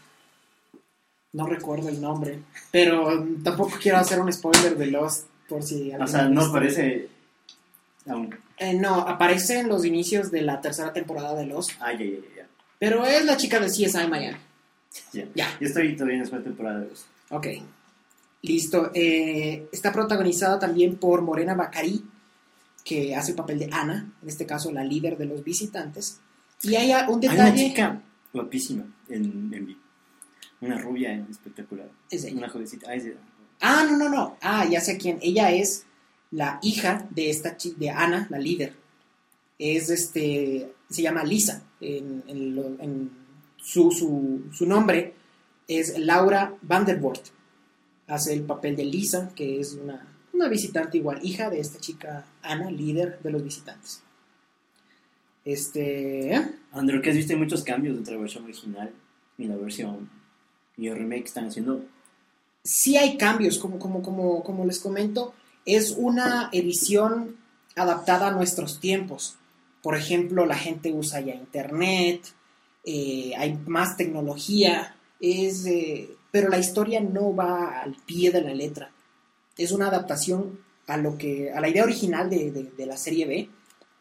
no 1.33 1.47
recuerdo 1.47 1.88
el 1.88 2.00
nombre. 2.00 2.40
Pero 2.71 3.25
tampoco 3.43 3.79
quiero 3.81 3.99
hacer 3.99 4.21
un 4.21 4.33
spoiler 4.33 4.76
de 4.76 4.87
Lost 4.87 5.26
por 5.50 5.62
si. 5.62 5.92
O 5.92 6.07
sea, 6.07 6.28
no 6.28 6.40
visto. 6.40 6.52
parece. 6.54 7.09
Aún. 8.09 8.35
Eh, 8.57 8.75
no, 8.75 9.00
aparece 9.00 9.59
en 9.59 9.69
los 9.69 9.85
inicios 9.85 10.30
de 10.30 10.42
la 10.42 10.61
tercera 10.61 10.92
temporada 10.92 11.35
de 11.35 11.47
Lost. 11.47 11.73
Ah, 11.80 11.92
ya, 11.92 12.04
ya, 12.04 12.19
ya. 12.37 12.47
Pero 12.78 13.04
es 13.04 13.25
la 13.26 13.37
chica 13.37 13.59
de 13.61 13.66
CSI 13.66 14.07
Miami. 14.09 14.38
Ya. 15.12 15.26
Ya. 15.35 15.59
Yo 15.61 15.66
estoy 15.66 15.95
todavía 15.95 16.14
en 16.16 16.21
la 16.21 16.26
segunda 16.26 16.45
temporada 16.45 16.80
de 16.80 16.88
Lost. 16.88 17.07
Ok. 17.30 17.47
Listo. 18.42 18.90
Eh, 18.95 19.69
está 19.73 19.92
protagonizada 19.92 20.59
también 20.59 20.97
por 20.97 21.21
Morena 21.23 21.54
Bacari, 21.54 22.02
que 22.85 23.14
hace 23.14 23.33
el 23.33 23.37
papel 23.37 23.59
de 23.59 23.69
Ana, 23.73 24.11
en 24.23 24.28
este 24.28 24.47
caso 24.47 24.73
la 24.73 24.83
líder 24.85 25.19
de 25.19 25.26
los 25.26 25.45
visitantes. 25.45 26.21
Y 26.62 26.75
hay 26.76 26.90
un 27.09 27.21
Hay 27.23 27.28
una 27.28 27.45
detalle. 27.47 27.57
chica 27.69 28.00
guapísima 28.33 28.85
en, 29.09 29.52
en. 29.52 29.76
Una 30.62 30.76
rubia 30.78 31.14
espectacular. 31.30 31.88
Es 32.11 32.25
ella. 32.25 32.37
Una 32.37 32.49
jovencita. 32.50 32.87
Ah, 32.90 32.95
es 32.95 33.04
ella. 33.07 33.16
Ah, 33.80 33.84
no, 33.90 33.96
no, 33.96 34.08
no. 34.08 34.37
Ah, 34.42 34.66
ya 34.68 34.80
sé 34.80 34.99
quién. 34.99 35.18
Ella 35.22 35.52
es 35.52 35.87
la 36.30 36.58
hija 36.62 37.06
de 37.10 37.30
esta 37.30 37.56
chi- 37.56 37.75
de 37.76 37.90
Ana, 37.90 38.26
la 38.30 38.38
líder. 38.38 38.75
Es 39.58 39.90
este. 39.90 40.72
Se 40.90 41.02
llama 41.02 41.25
Lisa. 41.25 41.62
Su, 43.56 44.66
nombre 44.66 45.14
es 45.68 45.99
Laura 45.99 46.54
Vandervoort. 46.62 47.26
Hace 48.06 48.32
el 48.34 48.42
papel 48.42 48.75
de 48.76 48.84
Lisa, 48.84 49.30
que 49.37 49.60
es 49.60 49.75
una, 49.75 50.06
una 50.32 50.49
visitante 50.49 50.99
igual, 50.99 51.20
hija 51.22 51.49
de 51.49 51.60
esta 51.60 51.78
chica 51.78 52.26
Ana, 52.42 52.70
líder 52.70 53.20
de 53.22 53.30
los 53.30 53.42
visitantes. 53.44 54.02
Este. 55.44 56.34
¿eh? 56.34 56.50
Andrew, 56.72 57.00
que 57.00 57.10
has 57.10 57.16
visto 57.16 57.37
muchos 57.37 57.62
cambios 57.62 57.96
entre 57.96 58.14
la 58.14 58.20
versión 58.20 58.44
original 58.44 58.92
y 59.38 59.44
la 59.44 59.56
versión 59.56 60.10
y 60.76 60.88
el 60.88 60.96
remake 60.96 61.25
están 61.26 61.46
haciendo. 61.46 61.84
Sí 62.62 62.97
hay 62.97 63.17
cambios, 63.17 63.59
como, 63.59 63.79
como, 63.79 64.02
como, 64.02 64.43
como 64.43 64.64
les 64.64 64.79
comento, 64.81 65.35
es 65.64 65.95
una 65.97 66.49
edición 66.52 67.37
adaptada 67.76 68.29
a 68.29 68.33
nuestros 68.33 68.81
tiempos. 68.81 69.37
Por 69.83 69.97
ejemplo, 69.97 70.45
la 70.47 70.57
gente 70.57 70.93
usa 70.93 71.21
ya 71.21 71.35
internet, 71.35 72.23
eh, 72.85 73.33
hay 73.37 73.59
más 73.67 73.97
tecnología, 73.97 74.97
es, 75.21 75.67
eh, 75.67 76.11
pero 76.31 76.49
la 76.49 76.59
historia 76.59 77.00
no 77.00 77.35
va 77.35 77.81
al 77.81 77.95
pie 78.07 78.31
de 78.31 78.43
la 78.43 78.55
letra. 78.55 78.90
Es 79.57 79.73
una 79.73 79.88
adaptación 79.88 80.61
a 80.87 80.97
lo 80.97 81.17
que, 81.19 81.50
a 81.52 81.61
la 81.61 81.69
idea 81.69 81.85
original 81.85 82.29
de, 82.31 82.50
de- 82.50 82.87
la 82.87 82.97
serie 82.97 83.26
B 83.26 83.49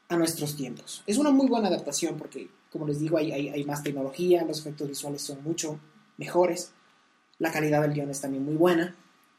a 0.09 0.17
nuestros 0.17 0.55
tiempos. 0.55 1.03
Es 1.05 1.17
una 1.17 1.29
muy 1.31 1.47
buena 1.47 1.67
adaptación 1.67 2.17
porque, 2.17 2.49
como 2.71 2.87
les 2.87 2.99
digo, 2.99 3.17
hay- 3.17 3.31
hay 3.31 3.63
más 3.63 3.83
tecnología, 3.83 4.43
los 4.45 4.59
efectos 4.59 4.87
visuales 4.87 5.21
son 5.21 5.43
mucho 5.43 5.79
mejores, 6.17 6.71
la 7.39 7.51
calidad 7.51 7.81
del 7.81 7.93
guion 7.93 8.09
es 8.09 8.21
también 8.21 8.43
muy 8.45 8.55
buena 8.55 8.95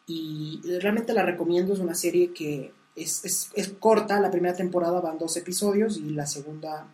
y 0.06 0.60
realmente 0.80 1.12
la 1.12 1.22
recomiendo, 1.22 1.72
es 1.74 1.78
una 1.80 1.94
serie 1.94 2.32
que 2.32 2.72
es, 2.96 3.24
es- 3.24 3.50
es 3.54 3.68
corta, 3.78 4.18
la 4.20 4.30
primera 4.30 4.54
temporada 4.56 5.00
van 5.00 5.18
dos 5.18 5.36
episodios 5.36 5.96
y 5.98 6.10
la 6.10 6.26
segunda, 6.26 6.88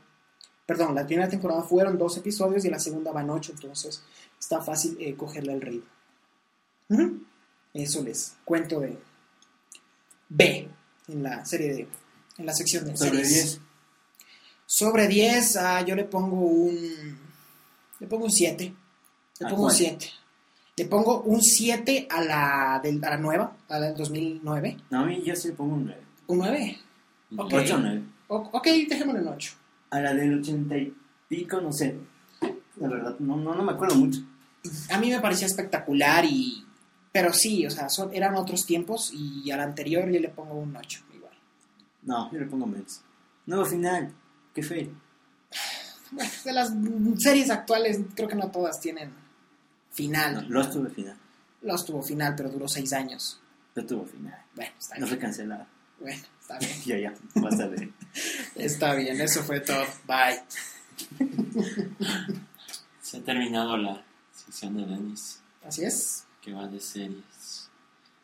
perdón, 0.66 0.94
la 0.94 1.06
primera 1.06 1.28
temporada 1.28 1.62
fueron 1.62 1.96
dos 1.96 2.16
episodios 2.18 2.64
y 2.64 2.70
la 2.70 2.78
segunda 2.78 3.12
van 3.12 3.30
ocho, 3.30 3.52
entonces 3.52 4.02
está 4.38 4.60
fácil 4.60 4.96
eh, 5.00 5.14
cogerle 5.16 5.52
el 5.54 5.60
ritmo. 5.62 5.88
Eso 7.72 8.02
les 8.02 8.34
cuento 8.44 8.80
de 8.80 8.98
B 10.28 10.68
en 11.08 11.22
la 11.22 11.44
serie 11.44 11.72
de, 11.75 11.88
en 12.38 12.46
la 12.46 12.52
sección 12.54 12.84
de 12.84 12.96
Sobre 12.96 13.25
series. 13.25 13.44
10. 13.54 13.60
Sobre 14.68 15.06
10, 15.08 15.56
ah, 15.58 15.82
yo 15.82 15.94
le 15.94 16.04
pongo 16.04 16.36
un. 16.40 17.18
Le 18.00 18.06
pongo 18.08 18.25
un 18.25 18.30
7. 18.32 18.75
Le 19.40 19.46
¿A 19.46 19.48
pongo 19.48 19.62
un 19.62 19.68
cuál? 19.68 19.76
7. 19.76 20.10
Le 20.78 20.85
pongo 20.85 21.23
un 21.23 21.40
7 21.40 22.06
a 22.11 22.23
la, 22.23 22.80
del- 22.83 23.02
a 23.02 23.11
la 23.11 23.16
nueva, 23.16 23.56
a 23.68 23.78
la 23.78 23.87
del 23.87 23.97
2009. 23.97 24.76
No, 24.90 25.00
a 25.00 25.04
mí 25.06 25.23
yo 25.25 25.35
sí 25.35 25.49
le 25.49 25.54
pongo 25.54 25.75
un 25.75 25.87
9. 25.87 26.02
¿Un 26.26 26.38
9? 26.38 26.78
Ok. 27.38 27.52
8 27.54 27.75
o 27.76 27.78
9. 27.78 28.02
O- 28.28 28.50
ok, 28.52 28.66
dejémoslo 28.88 29.21
en 29.21 29.28
8. 29.28 29.52
A 29.90 30.00
la 30.00 30.12
del 30.12 30.38
80 30.38 30.76
y 30.76 30.95
pico, 31.28 31.61
no 31.62 31.73
sé. 31.73 31.97
La 32.78 32.88
verdad, 32.88 33.16
no, 33.21 33.37
no, 33.37 33.54
no 33.54 33.62
me 33.62 33.73
acuerdo 33.73 33.95
mucho. 33.97 34.21
A 34.90 34.99
mí 34.99 35.11
me 35.11 35.21
parecía 35.21 35.47
espectacular 35.47 36.25
y. 36.26 36.62
Pero 37.11 37.33
sí, 37.33 37.64
o 37.66 37.71
sea, 37.71 37.88
son, 37.88 38.12
eran 38.12 38.35
otros 38.35 38.66
tiempos 38.66 39.11
y 39.14 39.50
al 39.50 39.61
anterior 39.61 40.11
yo 40.11 40.21
le 40.21 40.28
pongo 40.28 40.56
un 40.56 40.76
8, 40.76 41.00
igual. 41.14 41.33
No, 42.02 42.30
yo 42.30 42.38
le 42.38 42.45
pongo 42.47 42.66
menos. 42.66 43.00
Nuevo 43.47 43.64
final. 43.64 44.12
Qué 44.52 44.62
fe. 44.62 44.90
Bueno, 46.11 46.30
de 46.45 46.52
las 46.52 46.75
series 47.16 47.49
actuales, 47.49 47.99
creo 48.14 48.28
que 48.28 48.35
no 48.37 48.50
todas 48.50 48.78
tienen 48.78 49.11
No, 49.96 49.96
final. 49.96 50.46
Lost 50.48 50.72
tuvo 50.72 50.88
final. 50.90 51.16
Los 51.62 51.84
tuvo 51.84 52.02
final, 52.02 52.34
pero 52.36 52.48
duró 52.50 52.68
6 52.68 52.92
años. 52.92 53.40
Yo 53.74 53.84
tuvo 53.86 54.04
final. 54.06 54.38
Bueno, 54.54 54.72
está 54.78 54.94
No 54.98 55.06
fue 55.06 55.16
bien. 55.16 55.26
cancelado. 55.26 55.66
Bueno, 56.00 56.22
está 56.40 56.58
bien. 56.58 56.72
Ya, 56.86 56.98
ya. 56.98 57.14
Basta 57.36 57.68
de. 57.68 57.92
Está 58.56 58.94
bien, 58.94 59.20
eso 59.20 59.42
fue 59.42 59.60
todo. 59.60 59.84
Bye. 60.06 60.42
Se 63.02 63.18
ha 63.18 63.22
terminado 63.24 63.76
la 63.76 64.02
sección 64.34 64.76
de 64.76 64.86
Denis, 64.86 65.40
Así 65.64 65.84
es. 65.84 66.24
que 66.40 66.52
va 66.52 66.66
de 66.68 66.80
series. 66.80 67.68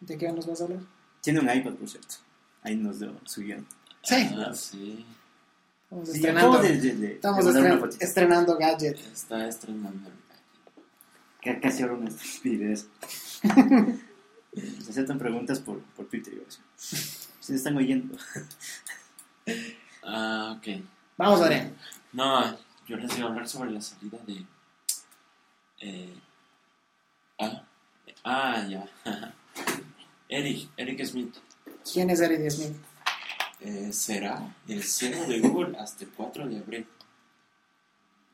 ¿De 0.00 0.16
qué 0.18 0.32
nos 0.32 0.46
vas 0.46 0.60
a 0.60 0.64
hablar? 0.64 0.80
Tiene 1.20 1.40
un 1.40 1.50
iPad, 1.50 1.74
por 1.74 1.88
cierto. 1.88 2.16
Ahí 2.62 2.76
nos 2.76 2.98
dio 2.98 3.14
su 3.24 3.42
guion. 3.42 3.66
Sí. 4.02 4.28
Ah, 4.36 4.52
sí. 4.54 5.04
Estamos 5.84 6.08
Sí, 6.08 6.16
estrenando. 6.16 6.52
acabo 6.52 6.62
de- 6.62 6.80
de- 6.80 6.94
de- 6.96 7.12
Estamos 7.14 7.38
de 7.38 7.44
mandar 7.44 7.62
estren- 7.62 7.72
una 7.72 7.80
fotito. 7.80 8.04
estrenando 8.04 8.56
gadget. 8.58 8.98
Está 9.12 9.46
estrenando. 9.48 10.10
Que 11.42 11.60
Casi 11.60 11.82
ahora 11.82 11.96
unos 11.96 12.40
videos. 12.42 12.86
Se 14.54 14.90
aceptan 14.90 15.18
preguntas 15.18 15.58
por, 15.60 15.80
por 15.80 16.06
Twitter. 16.06 16.34
igual. 16.34 16.48
Se 16.76 17.54
están 17.54 17.76
oyendo. 17.76 18.16
Ah, 20.04 20.56
ok. 20.58 20.82
Vamos, 21.16 21.40
Adrián. 21.40 21.76
No, 22.12 22.56
yo 22.86 22.96
les 22.96 23.16
iba 23.18 23.26
a 23.26 23.30
hablar 23.30 23.48
sobre 23.48 23.70
la 23.72 23.80
salida 23.80 24.18
de. 24.26 24.44
Eh, 25.80 26.14
ah, 27.40 27.64
ah, 28.24 28.66
ya. 28.68 28.88
Eric, 30.28 30.68
Eric 30.76 31.04
Smith. 31.04 31.34
¿Quién 31.92 32.10
es 32.10 32.20
Eric 32.20 32.48
Smith? 32.50 32.76
eh, 33.64 33.92
será 33.92 34.54
el 34.68 34.82
CEO 34.82 35.26
de 35.26 35.40
Google 35.40 35.78
hasta 35.78 36.04
el 36.04 36.10
4 36.10 36.48
de 36.48 36.58
abril. 36.58 36.86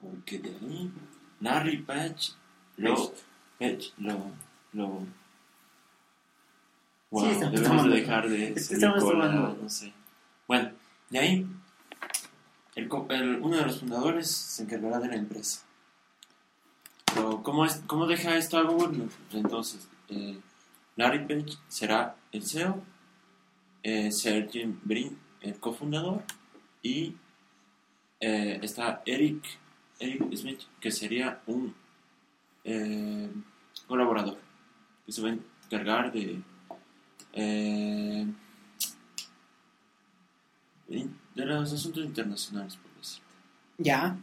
Porque 0.00 0.38
de 0.38 0.50
ahí, 0.50 0.90
Larry 1.40 1.78
Page 1.82 2.32
lo. 2.78 3.12
Page 3.58 3.92
lo. 3.98 4.30
lo 4.72 5.06
wow, 7.10 7.24
Sí, 7.24 7.40
debemos 7.40 7.62
tomando- 7.62 7.88
de 7.94 8.00
dejar 8.00 8.28
de 8.28 8.54
cola, 9.00 9.26
tomando- 9.30 9.58
no 9.62 9.68
sé. 9.68 9.92
Bueno, 10.46 10.70
de 11.10 11.18
ahí, 11.18 11.46
el 12.74 12.88
el- 13.10 13.40
uno 13.40 13.56
de 13.56 13.64
los 13.64 13.80
fundadores 13.80 14.30
se 14.30 14.62
encargará 14.62 14.98
de 15.00 15.08
la 15.08 15.16
empresa. 15.16 15.62
Pero, 17.14 17.42
¿cómo, 17.42 17.64
es, 17.64 17.82
¿Cómo 17.86 18.06
deja 18.06 18.36
esto 18.36 18.58
a 18.58 18.62
Google? 18.62 19.08
Entonces, 19.32 19.88
eh, 20.10 20.38
Larry 20.96 21.26
Page 21.26 21.56
será 21.68 22.14
el 22.32 22.44
CEO, 22.46 22.82
eh, 23.82 24.12
Sergey 24.12 24.66
Brin, 24.84 25.18
el 25.40 25.58
cofundador, 25.58 26.22
y 26.82 27.16
eh, 28.20 28.58
está 28.62 29.02
Eric, 29.06 29.42
Eric 29.98 30.34
Smith, 30.36 30.60
que 30.80 30.90
sería 30.90 31.40
un 31.46 31.74
eh, 32.64 33.30
colaborador, 33.86 34.38
que 35.06 35.12
se 35.12 35.22
va 35.22 35.30
a 35.30 35.36
encargar 35.66 36.12
de, 36.12 36.40
eh, 37.32 38.26
de 40.88 41.44
los 41.44 41.72
asuntos 41.72 42.04
internacionales, 42.04 42.76
por 42.76 42.90
decir. 43.00 43.22
Ya. 43.78 44.16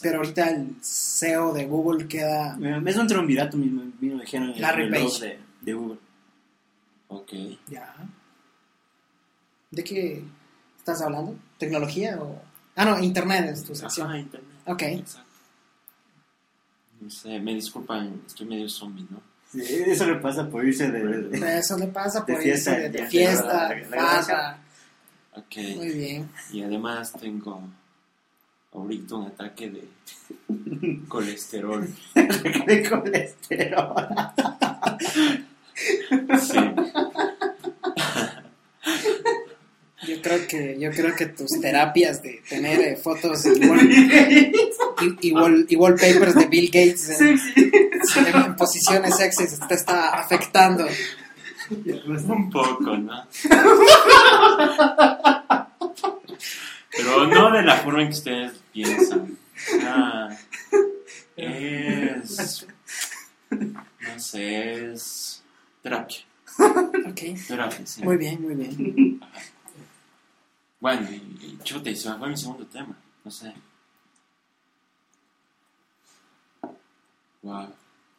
Pero 0.00 0.18
ahorita 0.18 0.48
el 0.50 0.76
CEO 0.80 1.52
de 1.52 1.66
Google 1.66 2.06
queda. 2.08 2.56
Eh, 2.62 2.82
Es 2.86 2.96
un 2.96 3.06
triunvirato 3.06 3.56
mismo. 3.56 3.82
Vino 4.00 4.18
dijeron 4.20 4.48
en 4.50 4.54
el 4.54 4.60
Larry 4.62 4.88
reloj 4.88 5.12
Page. 5.18 5.26
de, 5.26 5.38
de 5.60 5.74
Google. 5.74 5.98
Ok. 7.08 7.32
Ya. 7.68 7.94
¿De 9.70 9.84
qué 9.84 10.24
estás 10.78 11.02
hablando? 11.02 11.36
¿Tecnología 11.58 12.18
o.? 12.22 12.40
Ah, 12.76 12.84
no, 12.86 12.98
Internet 13.00 13.50
es 13.50 13.64
tu 13.64 13.74
sección. 13.74 14.06
Ajá, 14.08 14.18
internet. 14.18 14.48
Ok. 14.66 14.82
Exacto. 14.82 15.30
No 17.02 17.10
sé, 17.10 17.40
me 17.40 17.54
disculpan, 17.54 18.20
estoy 18.26 18.46
medio 18.46 18.68
zombie, 18.68 19.06
¿no? 19.10 19.20
Sí, 19.50 19.60
eso 19.86 20.06
le 20.06 20.16
pasa 20.16 20.48
por 20.48 20.64
irse 20.64 20.90
de... 20.90 21.04
de- 21.04 21.58
Eso 21.58 21.76
le 21.76 21.88
pasa 21.88 22.20
De 22.20 22.32
por 22.32 22.42
fiesta, 22.42 22.70
irse 22.72 22.82
de, 22.82 22.88
de 23.02 23.06
fiesta, 23.08 23.70
pasa. 23.90 24.58
Ok. 25.34 25.56
Muy 25.76 25.88
bien. 25.90 26.28
Y 26.52 26.62
además 26.62 27.12
tengo 27.20 27.60
ahorita 28.72 29.14
un 29.16 29.26
ataque 29.26 29.70
de 29.70 31.00
colesterol. 31.08 31.88
de 32.14 32.88
colesterol. 32.88 33.94
Sí. 36.40 36.58
Yo 40.16 40.20
creo 40.22 40.46
que, 40.46 40.76
yo 40.78 40.90
creo 40.90 41.14
que 41.14 41.26
tus 41.26 41.48
terapias 41.60 42.22
de 42.22 42.42
tener 42.48 42.80
eh, 42.80 42.96
fotos 42.96 43.46
y, 43.46 43.50
wall- 43.60 43.90
y, 45.20 45.28
y 45.28 45.32
wall- 45.32 45.66
y 45.68 45.76
wallpapers 45.76 46.34
de 46.34 46.46
Bill 46.46 46.66
Gates 46.66 47.08
en, 47.20 47.38
en- 48.26 48.42
en 48.44 48.56
posiciones 48.56 49.16
sexys 49.16 49.58
te 49.68 49.74
está 49.74 50.14
afectando. 50.20 50.86
Un 51.70 52.50
poco, 52.50 52.96
¿no? 52.98 53.26
Pero 56.94 57.26
no 57.26 57.50
de 57.52 57.62
la 57.62 57.76
forma 57.78 58.02
en 58.02 58.08
que 58.08 58.14
ustedes 58.14 58.52
piensan. 58.72 59.36
Ah, 59.84 60.28
es. 61.36 62.66
No 63.50 64.18
sé, 64.20 64.92
es. 64.92 65.42
Terapia. 65.82 66.18
Ok. 66.58 67.20
Terapia, 67.48 67.80
sí. 67.86 68.02
Muy 68.02 68.16
bien, 68.16 68.42
muy 68.42 68.54
bien. 68.54 69.20
Bueno, 70.82 71.08
y, 71.12 71.14
y 71.14 71.58
chuta, 71.62 71.90
y 71.90 71.94
se 71.96 72.10
me 72.10 72.16
fue 72.18 72.28
mi 72.28 72.36
segundo 72.36 72.66
tema. 72.66 72.96
No 73.24 73.30
sé. 73.30 73.54
Wow, 77.42 77.68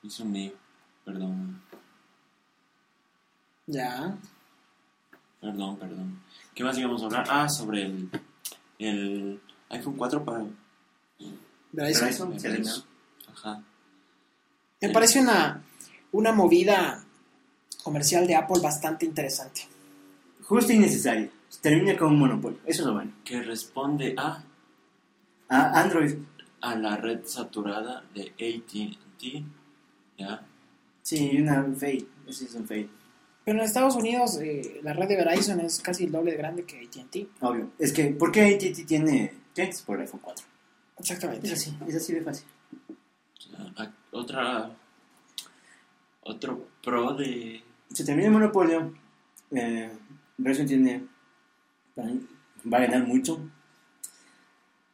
hice 0.02 0.24
un 0.24 0.34
lío. 0.34 0.54
Perdón, 1.04 1.62
Ya. 3.68 4.16
perdón, 5.42 5.76
perdón. 5.78 6.22
¿Qué 6.56 6.64
más 6.64 6.78
íbamos 6.78 7.02
a 7.02 7.06
hablar? 7.08 7.28
Ah, 7.30 7.50
sobre 7.50 7.84
el, 7.84 8.10
el 8.80 9.42
iPhone 9.70 9.98
4 9.98 10.24
para. 10.24 10.46
Eliminó. 12.48 12.86
Ajá. 13.34 13.62
Me 14.80 14.90
parece 14.90 15.20
una, 15.20 15.62
una 16.14 16.32
movida 16.32 17.04
comercial 17.84 18.26
de 18.26 18.36
Apple 18.36 18.62
bastante 18.62 19.06
interesante. 19.06 19.68
Justo 20.44 20.72
y 20.72 20.80
necesario. 20.80 21.30
Termina 21.62 21.98
con 21.98 22.14
un 22.14 22.20
monopolio. 22.20 22.60
Eso 22.66 22.82
es 22.82 22.88
lo 22.88 22.94
bueno. 22.94 23.12
Que 23.24 23.42
responde 23.42 24.14
a, 24.18 24.44
Ah, 25.50 25.72
Android. 25.82 26.16
a 26.62 26.76
la 26.76 26.98
red 26.98 27.22
saturada 27.26 28.04
de 28.14 28.32
ATT. 28.32 29.46
¿Ya? 30.18 30.46
Sí, 31.02 31.38
una 31.42 31.64
fade. 31.76 32.06
Ese 32.28 32.46
es 32.46 32.56
un. 32.56 32.66
Pero 32.66 32.90
en 33.46 33.60
Estados 33.60 33.96
Unidos 33.96 34.38
eh, 34.42 34.80
la 34.84 34.94
red 34.94 35.08
de 35.10 35.18
Verizon 35.18 35.60
es 35.60 35.80
casi 35.82 36.06
el 36.06 36.12
doble 36.12 36.32
de 36.32 36.38
grande 36.38 36.64
que 36.64 36.80
AT&T. 36.86 37.28
Obvio. 37.42 37.72
Es 37.78 37.92
que, 37.92 38.06
¿por 38.12 38.32
qué 38.32 38.42
AT&T 38.56 38.86
tiene 38.86 39.34
clientes 39.54 39.82
por 39.82 40.00
iPhone 40.00 40.22
4? 40.24 40.46
Exactamente. 41.00 41.48
Es 41.48 41.54
así. 41.54 41.78
Es 41.88 41.96
así 41.96 42.14
de 42.14 42.22
fácil. 42.22 42.46
A- 43.76 43.92
otra. 44.12 44.72
Otro 46.22 46.68
pro 46.82 47.14
de. 47.14 47.62
Se 47.92 48.06
termina 48.06 48.28
el 48.28 48.34
monopolio. 48.34 48.94
Eh, 49.52 49.92
Verizon 50.38 50.66
tiene... 50.66 51.04
Va 51.98 52.78
a 52.78 52.82
ganar 52.82 53.08
mucho. 53.08 53.40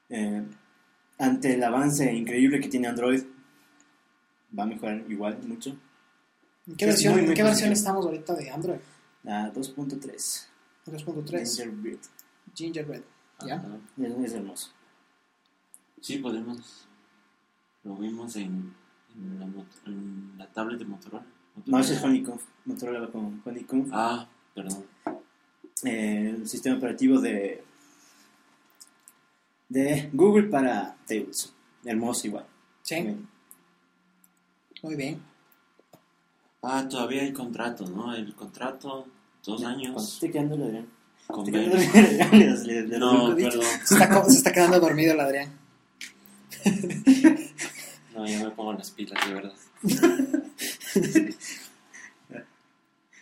Eh, 0.10 0.44
ante 1.18 1.54
el 1.54 1.64
avance 1.64 2.12
increíble 2.12 2.60
que 2.60 2.68
tiene 2.68 2.88
Android, 2.88 3.24
va 4.58 4.64
a 4.64 4.68
mejorar 4.68 5.04
igual 5.10 5.40
mucho. 5.44 5.76
¿En 6.68 6.76
qué 6.76 6.86
versión, 6.86 7.14
muy, 7.16 7.26
en 7.26 7.34
qué 7.34 7.44
versión 7.44 7.72
estamos 7.72 8.06
ahorita 8.06 8.36
de 8.36 8.50
Android? 8.50 8.80
A 9.26 9.52
2.3. 9.52 10.48
2.3. 10.86 11.46
Gingerbread. 11.46 12.00
Gingerbread. 12.54 13.02
¿Ya? 13.46 13.64
Es, 13.98 14.12
es 14.12 14.34
hermoso. 14.34 14.72
Sí, 16.02 16.18
podemos. 16.18 16.88
Lo 17.84 17.96
vimos 17.96 18.36
en, 18.36 18.74
en, 19.16 19.40
la, 19.40 19.46
en 19.86 20.34
la 20.38 20.48
tablet 20.48 20.80
de 20.80 20.86
Motorola. 20.86 21.26
No, 21.66 21.80
ese 21.80 21.94
es 21.94 22.04
Honeycomb. 22.04 22.40
Motorola 22.66 23.08
con 23.12 23.42
Honeycomb. 23.46 23.90
Ah, 23.92 24.28
perdón. 24.54 24.86
Eh, 25.84 26.36
el 26.38 26.48
sistema 26.50 26.78
operativo 26.78 27.20
de 27.22 27.64
de 29.70 30.10
Google 30.14 30.48
para 30.50 30.96
tables. 31.08 31.54
Hermoso 31.86 32.28
igual. 32.28 32.46
Sí, 32.82 32.96
Bien. 32.96 33.28
muy 34.82 34.96
bien. 34.96 35.22
Ah, 36.62 36.86
todavía 36.90 37.22
hay 37.22 37.32
contrato, 37.32 37.86
¿no? 37.88 38.14
El 38.14 38.34
contrato, 38.36 39.06
dos 39.46 39.62
¿Cuánto 39.62 39.68
años. 39.68 40.14
estoy 40.14 40.32
quedando, 40.32 40.56
Adrián? 40.56 40.88
Con 41.28 41.46
Estoy 41.46 41.54
quedando, 41.70 41.78
Verizon. 41.78 42.22
Adrián. 42.28 42.68
Le- 42.68 42.82
le- 42.88 43.00
No, 43.00 43.36
perdón. 43.36 43.62
Se 43.86 43.94
está, 43.94 44.10
co- 44.10 44.30
se 44.30 44.38
está 44.38 44.52
quedando 44.52 44.80
dormido 44.80 45.14
el 45.14 45.20
Adrián. 45.20 45.58
No, 48.16 48.28
ya 48.28 48.44
me 48.44 48.50
pongo 48.52 48.74
las 48.74 48.92
pilas, 48.92 49.26
de 49.26 49.34
verdad. 49.34 49.54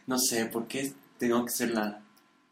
No 0.07 0.17
sé, 0.17 0.45
¿por 0.45 0.67
qué 0.67 0.93
tengo 1.19 1.43
que 1.45 1.51
ser 1.51 1.71
la. 1.71 2.01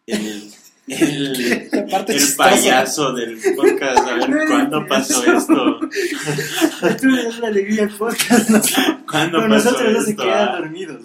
El. 0.07 0.51
El. 0.87 1.69
El 2.07 2.35
payaso 2.37 3.11
del 3.13 3.39
podcast, 3.55 4.07
a 4.07 4.13
ver 4.15 4.47
cuándo 4.47 4.85
pasó 4.87 5.23
esto. 5.37 5.79
Tú 7.01 7.07
le 7.07 7.23
das 7.23 7.39
la 7.39 7.47
alegría 7.47 7.83
al 7.83 7.89
podcast. 7.89 8.49
¿no? 8.49 8.61
¿Cuándo 9.09 9.39
Pero 9.39 9.49
pasó 9.49 9.71
nosotros 9.71 9.93
no 9.93 10.01
se 10.03 10.11
esto? 10.11 10.23
quedan 10.23 10.47
Ah, 10.49 10.57
dormidos. 10.57 11.01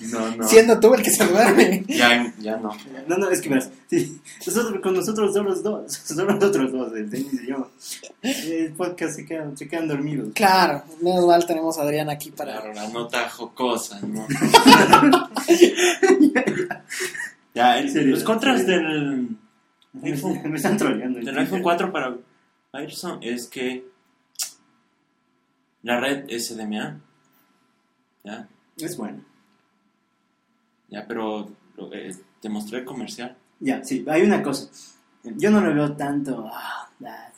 No, 0.00 0.36
no. 0.36 0.48
Siendo 0.48 0.80
tú 0.80 0.94
el 0.94 1.02
que 1.02 1.10
se 1.10 1.26
duerme. 1.26 1.84
Ya, 1.88 2.32
ya 2.38 2.56
no. 2.56 2.70
No, 3.06 3.18
no, 3.18 3.28
es 3.28 3.42
que 3.42 3.50
verás, 3.50 3.68
sí, 3.90 4.18
nosotros, 4.46 4.80
con 4.82 4.94
nosotros 4.94 5.34
somos 5.34 5.62
dos, 5.62 5.92
somos 5.92 6.34
nosotros 6.36 6.72
dos, 6.72 6.92
el 6.96 7.10
Denis 7.10 7.42
y 7.42 7.48
yo. 7.48 7.70
El 8.22 8.72
podcast 8.72 9.16
se 9.16 9.26
quedan, 9.26 9.54
se 9.58 9.68
quedan 9.68 9.88
dormidos. 9.88 10.28
Claro, 10.34 10.84
menos 11.02 11.26
mal 11.26 11.44
tenemos 11.46 11.76
a 11.78 11.82
Adrián 11.82 12.08
aquí 12.08 12.30
para. 12.30 12.52
Claro, 12.62 12.72
la 12.72 12.88
nota 12.88 13.28
jocosa, 13.28 14.00
¿no? 14.00 14.26
Ya, 17.54 17.88
Serio, 17.88 18.10
los 18.14 18.24
contras 18.24 18.66
del, 18.66 19.28
Me, 19.92 20.12
me 20.44 20.56
están 20.56 20.76
troleando. 20.76 21.20
del 21.20 21.38
iPhone 21.38 21.62
4 21.62 21.92
para 21.92 22.16
Verizon 22.72 23.18
es 23.22 23.46
que 23.48 23.86
la 25.82 26.00
red 26.00 26.24
SDMA, 26.30 27.00
¿ya? 28.24 28.48
Es 28.76 28.96
bueno. 28.96 29.22
Ya, 30.88 31.06
pero 31.06 31.50
eh, 31.92 32.14
te 32.40 32.48
mostré 32.48 32.78
el 32.80 32.84
comercial. 32.84 33.36
Ya, 33.60 33.82
sí, 33.84 34.04
hay 34.08 34.22
una 34.22 34.42
cosa. 34.42 34.68
Yo 35.22 35.50
no 35.50 35.60
lo 35.60 35.74
veo 35.74 35.92
tanto. 35.96 36.48
Ah, 36.52 36.88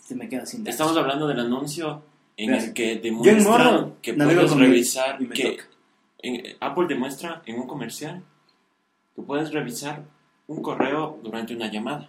se 0.02 0.14
me 0.14 0.28
queda 0.28 0.46
sin 0.46 0.60
datos. 0.64 0.74
Estamos 0.74 0.96
hablando 0.96 1.26
del 1.26 1.40
anuncio 1.40 2.02
en 2.36 2.48
Gracias. 2.50 2.68
el 2.68 2.74
que 3.02 3.10
morro 3.12 3.96
que 4.02 4.14
puedes 4.14 4.50
revisar 4.52 5.18
que 5.28 5.58
en- 6.18 6.56
Apple 6.60 6.86
demuestra 6.88 7.42
en 7.46 7.60
un 7.60 7.66
comercial 7.66 8.22
que 9.16 9.22
puedes 9.22 9.50
revisar 9.52 10.02
un 10.46 10.62
correo 10.62 11.18
durante 11.22 11.54
una 11.56 11.70
llamada. 11.70 12.08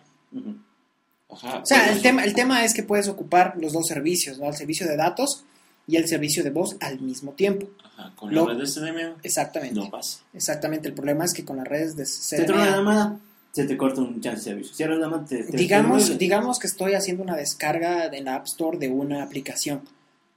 Ajá. 1.29 1.59
O 1.59 1.65
sea, 1.65 1.91
el 1.91 2.01
tema, 2.01 2.23
el 2.23 2.33
tema 2.33 2.63
es 2.63 2.73
que 2.73 2.83
puedes 2.83 3.07
ocupar 3.07 3.55
los 3.59 3.73
dos 3.73 3.87
servicios, 3.87 4.37
¿no? 4.39 4.47
El 4.47 4.55
servicio 4.55 4.87
de 4.87 4.95
datos 4.95 5.43
y 5.87 5.95
el 5.97 6.07
servicio 6.07 6.43
de 6.43 6.49
voz 6.51 6.77
al 6.79 6.99
mismo 6.99 7.31
tiempo. 7.33 7.67
Ajá, 7.83 8.13
con 8.15 8.33
lo- 8.33 8.45
la 8.47 8.53
red 8.53 8.59
de 8.61 8.67
CDMA 8.67 9.15
Exactamente. 9.23 9.75
no 9.79 9.89
pasa. 9.89 10.19
Exactamente. 10.33 10.87
El 10.89 10.93
problema 10.93 11.25
es 11.25 11.33
que 11.33 11.43
con 11.45 11.57
las 11.57 11.67
redes 11.67 11.95
de 11.95 12.05
Se 12.05 12.37
te 12.37 12.45
CDMA, 12.45 12.65
llamada, 12.69 13.19
se 13.51 13.65
te 13.65 13.75
corta 13.77 14.01
un 14.01 14.21
chance 14.21 14.37
de 14.39 14.43
servicio. 14.43 14.75
Cierras 14.75 14.99
la 14.99 15.05
llamada, 15.07 15.25
te, 15.25 15.43
te- 15.43 15.57
digamos, 15.57 16.07
te- 16.09 16.17
digamos 16.17 16.59
que 16.59 16.67
estoy 16.67 16.93
haciendo 16.93 17.23
una 17.23 17.35
descarga 17.35 18.05
en 18.05 18.25
la 18.25 18.35
App 18.35 18.45
Store 18.45 18.77
de 18.77 18.89
una 18.89 19.23
aplicación. 19.23 19.81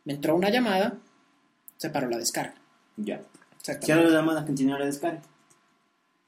Me 0.05 0.15
entró 0.15 0.35
una 0.35 0.51
llamada, 0.51 0.95
se 1.77 1.91
paró 1.91 2.09
la 2.09 2.19
descarga. 2.19 2.55
Ya. 2.97 3.21
Cierras 3.63 4.11
la 4.11 4.21
llamada, 4.21 4.45
continúa 4.47 4.79
la 4.79 4.87
descarga. 4.87 5.21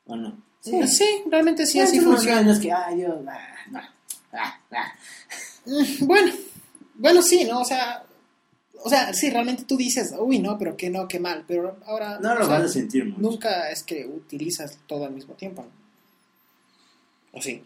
¿O 0.06 0.16
no? 0.16 0.36
Sí, 0.60 0.86
sí, 0.86 1.04
realmente 1.30 1.66
sí, 1.66 1.80
así 1.80 2.00
funciona. 2.00 2.36
ganas 2.36 2.60
que, 2.60 2.70
ay, 2.72 2.96
Dios, 2.96 3.16
ah, 3.28 3.38
no, 3.70 3.80
ah, 4.32 4.60
ah. 4.72 4.92
Mm, 5.66 6.06
Bueno, 6.06 6.32
bueno, 6.94 7.22
sí, 7.22 7.44
¿no? 7.44 7.60
O 7.60 7.64
sea, 7.64 8.04
o 8.84 8.88
sea, 8.88 9.12
sí, 9.12 9.30
realmente 9.30 9.64
tú 9.64 9.76
dices, 9.76 10.14
uy, 10.18 10.38
no, 10.38 10.56
pero 10.58 10.76
qué 10.76 10.88
no, 10.90 11.06
qué 11.08 11.18
mal, 11.20 11.44
pero 11.46 11.78
ahora 11.86 12.18
No 12.20 12.34
lo 12.34 12.44
sea, 12.46 12.58
vas 12.58 12.64
a 12.64 12.68
sentir 12.68 13.04
mucho. 13.06 13.20
nunca 13.20 13.70
es 13.70 13.82
que 13.82 14.06
utilizas 14.06 14.78
todo 14.86 15.04
al 15.04 15.12
mismo 15.12 15.34
tiempo, 15.34 15.62
¿no? 15.62 17.38
¿O 17.38 17.42
sí? 17.42 17.62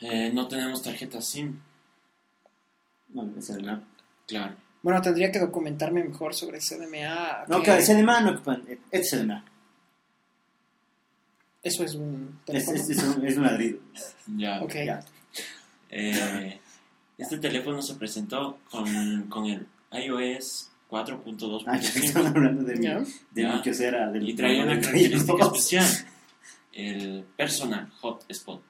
Eh, 0.00 0.30
no 0.32 0.46
tenemos 0.48 0.82
tarjeta 0.82 1.20
SIM. 1.20 1.60
No. 3.10 3.28
Claro. 4.26 4.56
Bueno, 4.82 5.02
tendría 5.02 5.32
que 5.32 5.38
documentarme 5.40 6.04
mejor 6.04 6.34
sobre 6.34 6.60
CDMA. 6.60 7.44
No, 7.48 7.58
que 7.58 7.64
claro, 7.64 7.82
CDMA 7.84 8.20
no 8.20 8.30
ocupan. 8.32 8.62
Este 8.68 8.98
es 8.98 9.10
CDMA. 9.10 9.44
Eso 11.62 11.84
es 11.84 11.94
un 11.94 12.38
Es, 12.46 12.66
teléfono. 12.66 12.76
es, 12.76 12.90
es 12.90 13.02
un, 13.02 13.26
es 13.26 13.36
un 13.36 13.42
ladrido. 13.44 13.78
Ya. 14.36 14.62
Ok. 14.62 14.74
Ya. 14.86 15.00
Eh, 15.90 16.60
este 17.16 17.38
teléfono 17.38 17.82
se 17.82 17.94
presentó 17.94 18.58
con, 18.70 19.24
con 19.28 19.46
el 19.46 19.66
iOS 19.92 20.70
Ah, 20.90 21.04
ya 21.04 21.16
que 21.16 21.22
4.2.5 21.22 22.04
están 22.04 22.26
hablando 22.28 22.62
de 22.62 22.76
mi, 22.76 22.84
Ya. 22.86 22.98
de 23.32 23.44
mi 23.46 23.60
quesera. 23.60 24.10
Del, 24.10 24.26
y 24.26 24.34
traía 24.34 24.62
una 24.62 24.80
característica 24.80 25.44
especial. 25.44 25.84
El 26.72 27.24
personal 27.36 27.90
hotspot. 28.00 28.62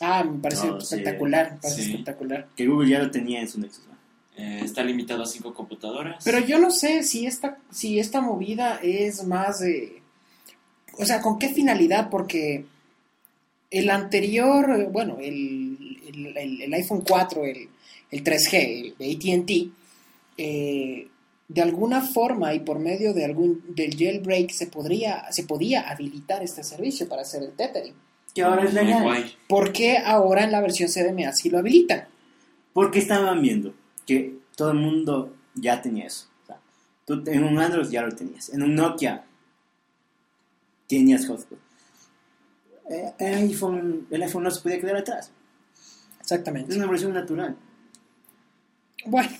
Ah, 0.00 0.22
me 0.22 0.38
parece 0.40 0.68
No, 0.68 0.80
sí. 0.80 0.94
espectacular, 0.94 1.54
me 1.54 1.58
parece 1.60 1.82
Sí. 1.82 1.90
espectacular. 1.90 2.48
Que 2.54 2.66
Google 2.68 2.88
ya 2.90 2.98
lo 3.00 3.10
tenía 3.10 3.40
en 3.40 3.48
su 3.48 3.58
Nexus. 3.60 3.84
¿no? 3.88 3.96
Eh, 4.36 4.60
está 4.62 4.84
limitado 4.84 5.24
a 5.24 5.26
5 5.26 5.52
computadoras. 5.54 6.22
Pero 6.24 6.38
yo 6.40 6.58
no 6.60 6.70
sé 6.70 7.02
si 7.02 7.26
esta, 7.26 7.58
si 7.70 7.98
esta 7.98 8.20
movida 8.20 8.78
es 8.82 9.24
más 9.24 9.58
de... 9.60 10.02
O 10.98 11.04
sea, 11.06 11.20
¿con 11.20 11.38
qué 11.38 11.48
finalidad? 11.48 12.08
Porque 12.10 12.64
el 13.70 13.90
anterior, 13.90 14.88
bueno, 14.90 15.18
el, 15.20 15.98
el- 16.08 16.36
el- 16.36 16.62
el 16.62 16.74
iPhone 16.74 17.02
4, 17.06 17.44
el, 17.44 17.68
el 18.10 18.24
3G, 18.24 18.54
el 18.54 18.94
de 18.98 19.12
ATT, 19.12 19.72
eh, 20.38 21.08
de 21.48 21.62
alguna 21.62 22.00
forma 22.02 22.54
y 22.54 22.60
por 22.60 22.78
medio 22.80 23.14
de 23.14 23.24
algún 23.24 23.62
del 23.68 23.96
jailbreak 23.96 24.50
se 24.50 24.66
podría 24.66 25.30
se 25.30 25.44
podía 25.44 25.88
habilitar 25.88 26.42
este 26.42 26.64
servicio 26.64 27.08
para 27.08 27.22
hacer 27.22 27.42
el 27.42 27.52
tethering. 27.52 27.94
Que 28.34 28.42
ahora 28.42 28.64
es 28.64 28.74
legal. 28.74 29.02
¿Por 29.48 29.72
qué 29.72 29.96
ahora 29.98 30.44
en 30.44 30.52
la 30.52 30.60
versión 30.60 30.88
CDMA 30.90 31.32
sí 31.32 31.48
lo 31.48 31.58
habilitan? 31.58 32.04
Porque 32.72 32.98
estaban 32.98 33.40
viendo 33.40 33.72
que 34.06 34.34
todo 34.56 34.72
el 34.72 34.78
mundo 34.78 35.34
ya 35.54 35.80
tenía 35.80 36.06
eso. 36.06 36.26
O 36.42 36.46
sea, 36.46 36.58
tú 37.06 37.22
en 37.26 37.44
un 37.44 37.58
Android 37.58 37.88
ya 37.88 38.02
lo 38.02 38.14
tenías. 38.14 38.50
En 38.52 38.62
un 38.62 38.74
Nokia 38.74 39.24
tenías 40.86 41.26
hotspot. 41.26 41.58
Eh, 42.90 43.12
el, 43.18 43.34
iPhone, 43.48 44.06
el 44.10 44.22
iPhone 44.22 44.44
no 44.44 44.50
se 44.50 44.60
podía 44.62 44.80
quedar 44.80 44.96
atrás. 44.96 45.30
Es 45.74 46.20
Exactamente. 46.20 46.74
una 46.76 46.86
versión 46.86 47.12
natural. 47.12 47.56
Bueno, 49.06 49.30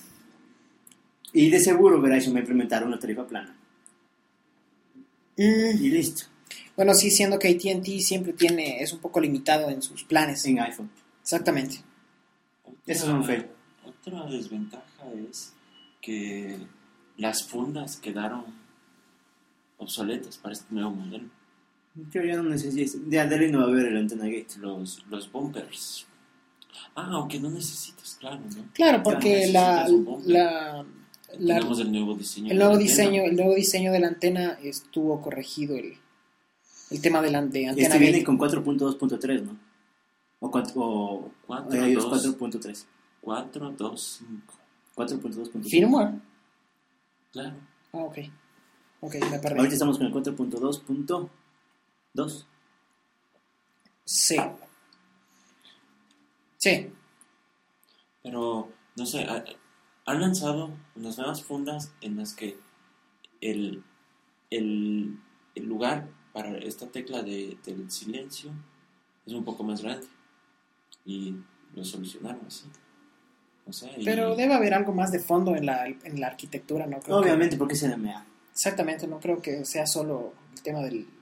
Y 1.33 1.49
de 1.49 1.59
seguro 1.59 2.01
Verizon 2.01 2.33
va 2.33 2.37
a 2.37 2.41
implementar 2.41 2.85
una 2.85 2.97
tarifa 2.99 3.27
plana. 3.27 3.55
mm, 5.37 5.83
Y 5.83 5.89
listo. 5.91 6.23
bueno, 6.75 6.93
sí, 6.93 7.11
siendo 7.11 7.37
que 7.39 7.49
ATT 7.49 7.85
siempre 7.99 8.33
tiene, 8.33 8.81
es 8.81 8.93
un 8.93 8.99
poco 8.99 9.19
limitado 9.19 9.69
en 9.69 9.81
sus 9.81 10.03
planes. 10.03 10.45
En 10.45 10.59
iPhone. 10.59 10.89
Exactamente. 11.21 11.83
Eso 12.85 13.05
es 13.05 13.09
un 13.11 13.23
fail. 13.25 13.45
Otra 13.85 14.25
desventaja 14.27 15.11
es 15.29 15.53
que 16.01 16.57
las 17.17 17.43
fundas 17.43 17.97
quedaron 17.97 18.45
obsoletas 19.77 20.37
para 20.37 20.53
este 20.53 20.73
nuevo 20.73 20.91
modelo. 20.91 21.29
Yo 22.11 22.21
ya 22.23 22.35
no 22.37 22.43
necesito. 22.43 22.97
De 23.05 23.19
Adele 23.19 23.49
no 23.51 23.59
va 23.59 23.65
a 23.65 23.67
haber 23.67 23.87
el 23.87 23.97
antena 23.97 24.25
gate. 24.25 24.57
Los, 24.59 25.05
los 25.09 25.31
bumpers. 25.31 26.05
Ah, 26.95 27.09
aunque 27.11 27.39
no 27.39 27.49
necesitas, 27.49 28.17
claro, 28.19 28.39
¿no? 28.55 28.65
Claro, 28.73 29.03
porque 29.03 29.47
la, 29.51 29.87
la, 30.25 30.85
la- 31.37 31.55
Tenemos 31.55 31.79
el 31.79 31.91
nuevo 31.91 32.15
diseño. 32.15 32.51
el 32.51 32.57
nuevo 32.57 32.77
de 32.77 32.79
la 32.85 32.89
antena. 32.89 33.01
diseño, 33.09 33.23
el 33.23 33.35
nuevo 33.35 33.55
diseño 33.55 33.91
de 33.91 33.99
la 33.99 34.07
antena 34.07 34.57
estuvo 34.63 35.21
corregido 35.21 35.75
el, 35.75 35.93
el 36.89 37.01
tema 37.01 37.21
de 37.21 37.31
la 37.31 37.41
de 37.45 37.67
antena 37.67 37.87
Este 37.87 37.99
viene 37.99 38.23
con 38.23 38.37
4.2.3, 38.39 39.43
¿no? 39.43 39.57
O, 40.39 40.51
cuatro- 40.51 40.73
o 40.81 41.31
Cuatro, 41.45 41.87
iOS 41.87 42.03
dos. 42.23 42.37
4.3. 42.39 42.85
4, 43.21 43.71
2, 43.77 44.21
5. 44.27 44.53
4.2.3. 44.95 45.69
Firmware. 45.69 46.13
Claro. 47.31 47.55
Ah, 47.93 47.97
ok. 47.97 48.17
Ok, 49.01 49.15
me 49.29 49.39
perdí. 49.39 49.57
Ahorita 49.57 49.73
estamos 49.73 49.97
con 49.97 50.07
el 50.07 50.13
4.2.2. 52.17 52.45
Sí. 54.05 54.37
Sí. 56.57 56.91
Pero, 58.23 58.69
no 58.95 59.05
sé, 59.05 59.23
ha- 59.25 59.43
han 60.05 60.21
lanzado 60.21 60.71
unas 60.95 61.17
nuevas 61.17 61.43
fundas 61.43 61.91
en 62.01 62.17
las 62.17 62.33
que 62.33 62.57
el, 63.41 63.83
el, 64.49 65.17
el 65.55 65.65
lugar 65.65 66.07
para 66.33 66.57
esta 66.57 66.87
tecla 66.87 67.21
de, 67.23 67.57
del 67.65 67.89
silencio 67.91 68.51
es 69.25 69.33
un 69.33 69.43
poco 69.43 69.63
más 69.63 69.81
grande. 69.81 70.07
Y 71.05 71.35
lo 71.75 71.83
solucionaron 71.85 72.45
así. 72.47 72.65
O 73.65 73.73
sea, 73.73 73.91
y- 73.97 74.05
Pero 74.05 74.35
debe 74.35 74.53
haber 74.53 74.73
algo 74.73 74.93
más 74.93 75.11
de 75.11 75.19
fondo 75.19 75.55
en 75.55 75.65
la, 75.65 75.85
en 75.87 76.19
la 76.19 76.27
arquitectura, 76.27 76.85
¿no? 76.85 76.99
Creo 76.99 77.17
que- 77.21 77.23
Obviamente, 77.27 77.57
porque 77.57 77.75
es 77.75 77.83
NMA. 77.83 78.25
exactamente, 78.51 79.07
no 79.07 79.19
creo 79.19 79.41
que 79.41 79.63
sea 79.65 79.85
solo 79.85 80.33
el 80.55 80.61
tema 80.61 80.79
del, 80.79 81.05
de 81.05 81.16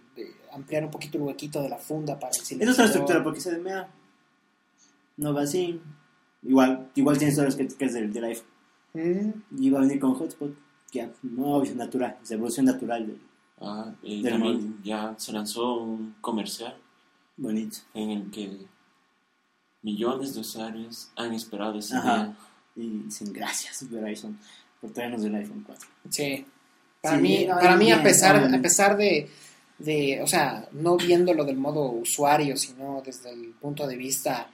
ampliar 0.56 0.84
un 0.86 0.92
poquito 0.92 1.18
el 1.18 1.24
huequito 1.24 1.62
de 1.62 1.70
la 1.70 1.78
funda 1.78 2.18
para 2.20 2.32
el 2.34 2.42
Es 2.42 2.48
silencio. 2.48 2.72
otra 2.74 2.86
estructura 2.86 3.24
porque 3.24 3.40
es 3.40 3.46
NMA. 3.48 3.88
No 5.18 5.34
va 5.34 5.42
así. 5.44 5.82
Igual, 6.44 6.90
igual 6.96 7.18
tienes 7.18 7.36
todas 7.36 7.50
las 7.50 7.56
críticas 7.56 7.94
del, 7.94 8.12
del 8.14 8.24
iPhone. 8.26 8.46
Mm, 8.94 9.62
Y 9.64 9.70
va 9.70 9.80
a 9.80 9.82
venir 9.82 10.00
con 10.00 10.14
hotspot. 10.16 10.54
Que 10.92 11.00
ya, 11.00 11.12
no, 11.24 11.62
es 11.64 11.76
natural. 11.76 12.18
Es 12.24 12.32
evolución 12.32 12.66
natural. 12.66 13.08
del- 13.08 13.22
Ah, 13.62 13.94
y 14.04 14.22
Del 14.22 14.34
también 14.34 14.80
ya 14.84 15.16
se 15.18 15.32
lanzó 15.32 15.76
un 15.82 16.16
comercial 16.22 16.76
bonito. 17.38 17.78
en 17.94 18.10
el 18.12 18.30
que 18.30 18.58
millones 19.82 20.34
de 20.34 20.42
usuarios 20.42 21.10
han 21.16 21.34
esperado 21.34 21.80
ese 21.80 21.96
Ajá. 21.96 22.16
día. 22.18 22.38
Y 22.76 22.90
dicen 23.06 23.32
gracias, 23.32 23.90
Verizon, 23.90 24.38
por 24.82 24.92
traernos 24.92 25.24
el 25.24 25.36
iPhone 25.36 25.64
4. 25.66 25.88
sí. 26.10 26.46
Para 27.02 27.18
Sí, 27.18 27.22
mí, 27.22 27.46
no, 27.46 27.54
para 27.60 27.76
mí 27.78 27.92
a 27.92 28.02
pesar, 28.02 28.40
bien. 28.40 28.56
a 28.56 28.62
pesar 28.64 28.98
de, 28.98 29.30
de, 29.78 30.22
o 30.22 30.28
sea, 30.28 30.68
no 30.72 30.98
viéndolo 30.98 31.44
del 31.46 31.58
modo 31.58 31.90
usuario, 31.92 32.56
sino 32.58 33.02
desde 33.06 33.32
el 33.32 33.50
punto 33.60 33.86
de 33.88 33.98
vista 33.98 34.50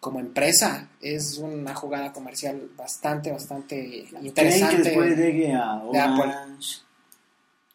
como 0.00 0.18
empresa, 0.20 0.88
es 1.00 1.38
una 1.38 1.74
jugada 1.74 2.12
comercial 2.12 2.70
bastante, 2.76 3.30
bastante 3.32 4.06
¿Creen 4.08 4.22
que 4.22 4.28
interesante. 4.28 4.82
después 4.82 5.16
llegue 5.18 5.52
a 5.54 5.82
de 5.92 5.98
Apple. 6.00 6.22
Orange? 6.22 6.78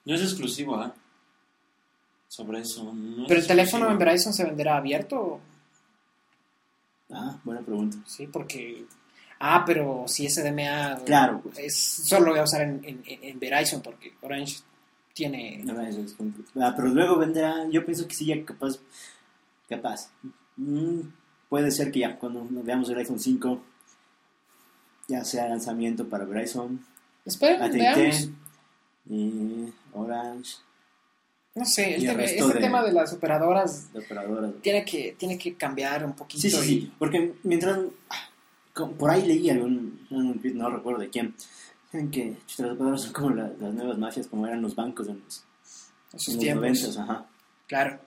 No 0.06 0.16
es 0.16 0.22
exclusivo, 0.22 0.76
¿ah? 0.76 0.94
Sobre 2.28 2.62
eso. 2.62 2.92
no 2.94 3.24
es 3.24 3.28
Pero 3.28 3.40
el 3.40 3.48
teléfono 3.48 3.90
en. 3.92 3.98
Verizon 3.98 4.34
se 4.34 4.44
venderá 4.44 4.78
abierto, 4.78 5.40
Ah, 7.12 7.38
buena 7.44 7.62
pregunta. 7.62 7.98
sí, 8.08 8.26
porque 8.28 8.84
ah, 9.40 9.64
pero 9.66 10.06
si 10.08 10.26
es 10.26 10.36
DMA 10.36 11.02
Claro, 11.06 11.40
pues. 11.44 11.60
es 11.60 11.78
solo 11.78 12.26
lo 12.26 12.32
voy 12.32 12.40
a 12.40 12.44
usar 12.44 12.62
en, 12.64 12.82
en, 12.84 13.04
en 13.06 13.40
Verizon 13.40 13.82
porque 13.82 14.14
Orange 14.22 14.58
tiene 15.16 15.62
No, 15.64 15.82
eso 15.82 16.02
es. 16.02 16.16
Ah, 16.62 16.74
pero 16.76 16.90
luego 16.90 17.18
vendrá, 17.18 17.68
yo 17.72 17.84
pienso 17.86 18.08
que 18.08 18.14
sí, 18.14 18.26
ya 18.28 18.46
capaz, 18.46 18.78
capaz. 19.68 20.10
Mm, 20.58 21.00
puede 21.50 21.72
ser 21.72 21.92
que 21.92 22.00
ya 22.02 22.20
cuando 22.20 22.46
veamos 22.52 22.90
el 22.90 22.98
iPhone 23.00 23.20
5 23.20 23.62
ya 25.08 25.24
sea 25.24 25.48
lanzamiento 25.48 26.08
para 26.08 26.26
Verizon, 26.26 26.84
Espera, 27.26 27.68
veamos. 27.68 28.30
Y 29.10 29.72
Orange. 29.94 30.56
no 31.56 31.64
sé, 31.66 31.96
el 31.96 32.06
tema- 32.06 32.24
este 32.24 32.44
de- 32.54 32.60
tema 32.60 32.84
de 32.84 32.92
las 32.92 33.14
operadoras 33.14 33.94
de 33.94 34.00
operadoras. 34.00 34.52
tiene 34.62 34.84
que, 34.84 35.16
tiene 35.18 35.38
que 35.38 35.56
cambiar 35.56 36.04
un 36.06 36.14
poquito. 36.14 36.42
Sí, 36.42 36.50
sí, 36.50 36.58
y- 36.58 36.64
sí, 36.82 36.94
porque 37.00 37.34
mientras... 37.44 37.80
ah, 38.10 38.30
Por 39.00 39.10
ahí 39.10 39.26
leí 39.26 39.50
algún, 39.50 40.06
no 40.10 40.70
recuerdo 40.70 41.00
de 41.00 41.10
quién, 41.10 41.34
saben 41.96 42.12
que 42.12 42.38
las 42.58 42.60
operadoras 42.72 43.02
son 43.02 43.14
como 43.14 43.30
la- 43.32 43.52
las 43.60 43.74
nuevas 43.74 43.98
mafias, 43.98 44.28
como 44.28 44.46
eran 44.48 44.62
los 44.62 44.76
bancos 44.76 45.08
en 45.08 45.20
los, 45.24 45.44
en 46.14 46.14
en 46.14 46.20
sus 46.20 46.34
los 46.36 46.44
tiempos. 46.44 46.80
90, 46.80 47.02
ajá. 47.04 47.26
Claro. 47.68 48.00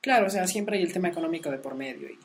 Claro, 0.00 0.26
o 0.26 0.30
sea, 0.30 0.46
siempre 0.46 0.76
hay 0.78 0.82
el 0.84 0.92
tema 0.92 1.08
económico 1.08 1.50
de 1.50 1.58
por 1.58 1.74
medio 1.74 2.08
y 2.08 2.18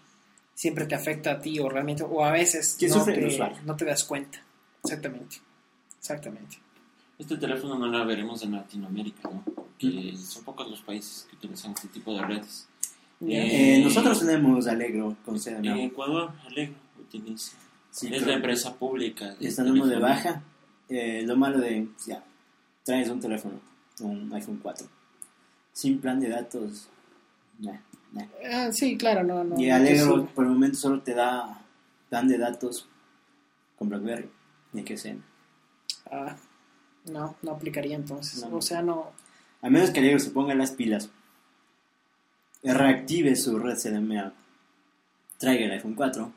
siempre 0.53 0.85
te 0.85 0.95
afecta 0.95 1.31
a 1.31 1.39
ti 1.39 1.59
o 1.59 1.69
realmente, 1.69 2.03
o 2.03 2.23
a 2.25 2.31
veces 2.31 2.75
¿Quién 2.77 2.91
no 2.91 3.03
te, 3.05 3.57
no 3.65 3.75
te 3.75 3.85
das 3.85 4.03
cuenta. 4.03 4.41
Exactamente. 4.83 5.37
Exactamente. 5.97 6.57
Este 7.17 7.37
teléfono 7.37 7.77
no 7.77 7.87
la 7.87 8.03
veremos 8.05 8.41
en 8.43 8.53
Latinoamérica, 8.53 9.29
¿no? 9.29 9.43
Porque 9.43 10.15
son 10.17 10.43
pocos 10.43 10.69
los 10.69 10.81
países 10.81 11.27
que 11.29 11.35
utilizan 11.35 11.71
este 11.71 11.87
tipo 11.89 12.13
de 12.13 12.21
redes. 12.21 12.67
Ya. 13.21 13.37
Eh, 13.43 13.81
nosotros 13.83 14.19
tenemos 14.19 14.65
Alegro 14.67 15.15
con 15.25 15.35
En 15.35 15.41
CDMA. 15.41 15.83
Ecuador, 15.83 16.31
Alegro 16.47 16.75
utiliza. 16.99 17.57
Sí, 17.91 18.07
es 18.13 18.25
la 18.25 18.33
empresa 18.35 18.73
pública. 18.75 19.35
Estamos 19.39 19.89
de 19.89 19.97
baja. 19.97 20.41
Eh, 20.89 21.23
lo 21.25 21.35
malo 21.37 21.59
de, 21.59 21.87
ya, 22.05 22.23
traes 22.83 23.09
un 23.09 23.19
teléfono, 23.19 23.59
un 24.01 24.31
iPhone 24.33 24.59
4, 24.61 24.87
sin 25.71 25.99
plan 26.01 26.19
de 26.19 26.29
datos. 26.29 26.89
nah, 27.59 27.77
nah. 28.11 28.25
Ah, 28.51 28.71
sí, 28.71 28.97
claro, 28.97 29.23
no, 29.23 29.43
no. 29.43 29.59
Y 29.59 29.69
Alegro 29.69 30.15
sube. 30.15 30.27
por 30.33 30.45
el 30.45 30.51
momento 30.51 30.77
solo 30.77 31.01
te 31.01 31.13
da 31.13 31.61
plan 32.09 32.27
de 32.27 32.37
datos 32.39 32.87
con 33.77 33.89
BlackBerry, 33.89 34.29
ni 34.73 34.83
que 34.83 34.97
sea. 34.97 35.15
Ah, 36.11 36.35
no, 37.05 37.35
no 37.43 37.51
aplicaría 37.51 37.95
entonces. 37.95 38.43
No. 38.43 38.57
O 38.57 38.61
sea, 38.61 38.81
no. 38.81 39.11
A 39.61 39.69
menos 39.69 39.91
que 39.91 39.99
Alegro 39.99 40.19
se 40.19 40.31
ponga 40.31 40.55
las 40.55 40.71
pilas, 40.71 41.09
reactive 42.63 43.35
su 43.35 43.59
red 43.59 43.77
CDMA, 43.77 44.33
traiga 45.37 45.65
el 45.65 45.71
iPhone 45.71 45.93
4, 45.93 46.31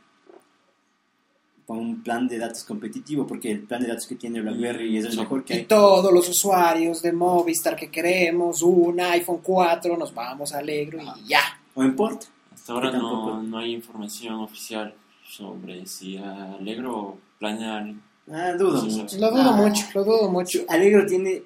con 1.66 1.78
un 1.78 2.02
plan 2.02 2.26
de 2.28 2.38
datos 2.38 2.64
competitivo, 2.64 3.26
porque 3.26 3.50
el 3.52 3.60
plan 3.60 3.80
de 3.82 3.88
datos 3.88 4.06
que 4.06 4.16
tiene 4.16 4.40
BlackBerry 4.40 4.98
es 4.98 5.04
el 5.06 5.16
mejor 5.16 5.44
que 5.44 5.54
Y 5.54 5.58
hay. 5.58 5.64
todos 5.64 6.12
los 6.12 6.28
usuarios 6.28 7.00
de 7.02 7.12
Movistar 7.12 7.76
que 7.76 7.90
queremos 7.90 8.62
un 8.62 8.98
iPhone 9.00 9.40
4, 9.42 9.96
nos 9.96 10.12
vamos 10.12 10.52
a 10.52 10.58
Alegro 10.58 10.98
y 11.24 11.28
ya. 11.28 11.40
O 11.74 11.82
en 11.82 11.94
port. 11.96 12.24
Hasta 12.52 12.72
ahora 12.74 12.90
no, 12.92 13.42
no 13.42 13.58
hay 13.58 13.72
información 13.72 14.34
oficial 14.34 14.94
sobre 15.26 15.86
si 15.86 16.16
Alegro 16.18 17.18
planea 17.38 17.94
Ah, 18.30 18.52
dudo 18.52 18.80
Sí, 18.82 18.90
sí. 18.90 19.00
mucho. 19.00 19.18
Lo 19.18 19.30
dudo 19.30 19.50
Ah, 19.50 19.52
mucho, 19.56 19.84
lo 19.94 20.04
dudo 20.04 20.30
mucho. 20.30 20.60
Alegro 20.68 21.04
tiene 21.06 21.42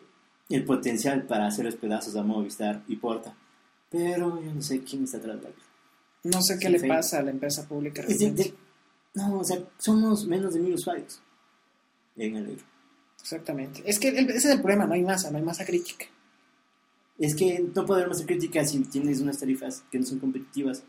el 0.51 0.65
potencial 0.65 1.23
para 1.23 1.47
hacer 1.47 1.65
los 1.65 1.75
pedazos 1.77 2.15
a 2.17 2.23
Movistar 2.23 2.83
y 2.89 2.97
Porta, 2.97 3.35
pero 3.91 4.43
yo 4.43 4.53
no 4.53 4.61
sé 4.63 4.83
quién 4.83 5.05
está 5.05 5.19
atrás 5.19 5.37
de 5.41 5.47
Alegro. 5.47 5.63
No 6.25 6.43
sé 6.43 6.59
qué 6.59 6.67
Sí, 6.67 6.73
le 6.73 6.79
fe- 6.81 6.89
pasa 6.89 7.19
a 7.19 7.23
la 7.23 7.31
empresa 7.31 7.67
pública 7.69 8.03
Es 8.03 8.19
de- 8.19 8.55
no, 9.17 9.39
o 9.41 9.45
sea, 9.45 9.59
somos 9.79 10.25
menos 10.27 10.55
de 10.55 10.61
mil 10.61 10.75
usuarios 10.75 11.21
en 12.17 12.37
Alegro. 12.37 12.65
Exactamente. 13.21 13.83
Es 13.85 13.99
que 13.99 14.09
el- 14.11 14.31
ese 14.31 14.39
es 14.49 14.55
el 14.55 14.61
problema, 14.61 14.87
no 14.87 14.95
hay 14.95 15.03
masa, 15.03 15.31
no 15.33 15.39
hay 15.39 15.43
masa 15.43 15.65
crítica. 15.67 16.07
Es 17.19 17.35
que 17.35 17.59
no 17.75 17.85
puede 17.85 18.03
haber 18.03 18.11
más 18.15 18.23
críticas 18.25 18.71
si 18.71 18.79
tienes 18.85 19.21
unas 19.21 19.39
tarifas 19.39 19.83
que 19.91 19.99
no 19.99 20.07
son 20.07 20.19
competitivas 20.21 20.85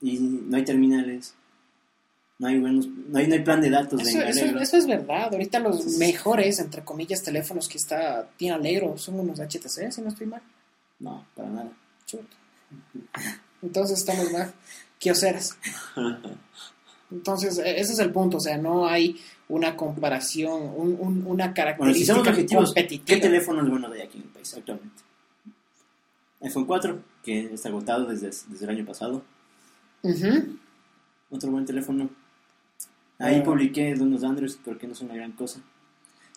y 0.00 0.18
no 0.18 0.56
hay 0.56 0.64
terminales, 0.64 1.34
no 2.38 2.48
hay 2.48 2.58
buenos, 2.58 2.88
no 2.88 3.18
hay, 3.18 3.28
no 3.28 3.34
hay 3.34 3.40
plan 3.44 3.60
de 3.60 3.70
datos 3.70 4.02
Eso, 4.02 4.20
en 4.20 4.28
eso- 4.28 4.58
eso 4.58 4.76
es 4.76 4.86
verdad. 4.86 5.32
Ahorita 5.32 5.60
los 5.60 5.96
mejores, 5.98 6.58
entre 6.58 6.82
comillas, 6.84 7.22
teléfonos 7.22 7.68
que 7.68 7.78
está 7.78 8.28
tiene 8.36 8.54
Alegro 8.56 8.98
son 8.98 9.20
unos 9.20 9.38
HTC, 9.38 9.92
si 9.92 10.02
no 10.02 10.08
estoy 10.08 10.26
mal. 10.26 10.42
No, 10.98 11.24
para 11.36 11.48
nada. 11.48 11.72
Chuta. 12.04 12.36
Entonces 13.62 13.98
estamos 14.00 14.30
mal. 14.32 14.52
Kioseras. 15.02 15.58
Entonces, 17.10 17.58
e- 17.58 17.80
ese 17.80 17.92
es 17.92 17.98
el 17.98 18.10
punto. 18.12 18.36
O 18.36 18.40
sea, 18.40 18.56
no 18.56 18.86
hay 18.86 19.20
una 19.48 19.76
comparación, 19.76 20.62
un- 20.76 20.96
un- 20.98 21.26
una 21.26 21.48
Bueno, 21.48 21.48
si 21.48 21.54
característica 21.54 22.12
somos 22.14 22.28
objetivos, 22.28 22.72
¿qué 22.74 22.80
competitiva. 22.82 23.20
teléfonos 23.20 23.68
buenos 23.68 23.92
hay 23.92 24.00
aquí 24.02 24.18
en 24.18 24.24
el 24.24 24.30
país 24.30 24.54
actualmente? 24.54 25.02
iPhone 26.40 26.64
4, 26.66 27.00
que 27.22 27.52
está 27.54 27.68
agotado 27.68 28.06
desde, 28.06 28.26
desde 28.28 28.64
el 28.64 28.70
año 28.70 28.84
pasado. 28.86 29.22
Otro 31.30 31.50
buen 31.50 31.64
teléfono. 31.66 32.08
Ahí 33.18 33.36
Ah. 33.40 33.44
publiqué 33.44 33.94
de 33.94 34.02
unos 34.02 34.24
Android, 34.24 34.50
pero 34.64 34.78
que 34.78 34.86
no 34.88 34.94
son 34.94 35.06
una 35.08 35.16
gran 35.16 35.32
cosa. 35.32 35.60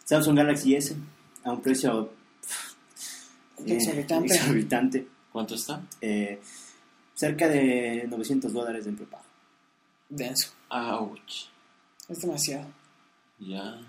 Samsung 0.04 0.38
Galaxy 0.38 0.76
S, 0.76 0.96
a 1.44 1.52
un 1.54 1.62
precio 1.62 2.12
eh, 3.66 3.74
Exorbitante. 3.76 4.28
exorbitante. 4.36 5.08
¿Cuánto 5.32 5.56
está? 5.56 5.82
Eh, 6.02 6.40
cerca 7.16 7.48
de 7.48 8.06
900 8.10 8.54
dólares 8.54 8.86
en 8.86 8.96
prepago. 8.96 9.24
Denso. 10.10 10.50
Ouch. 10.70 11.48
Es 12.08 12.22
demasiado. 12.22 12.68
Ya. 13.40 13.80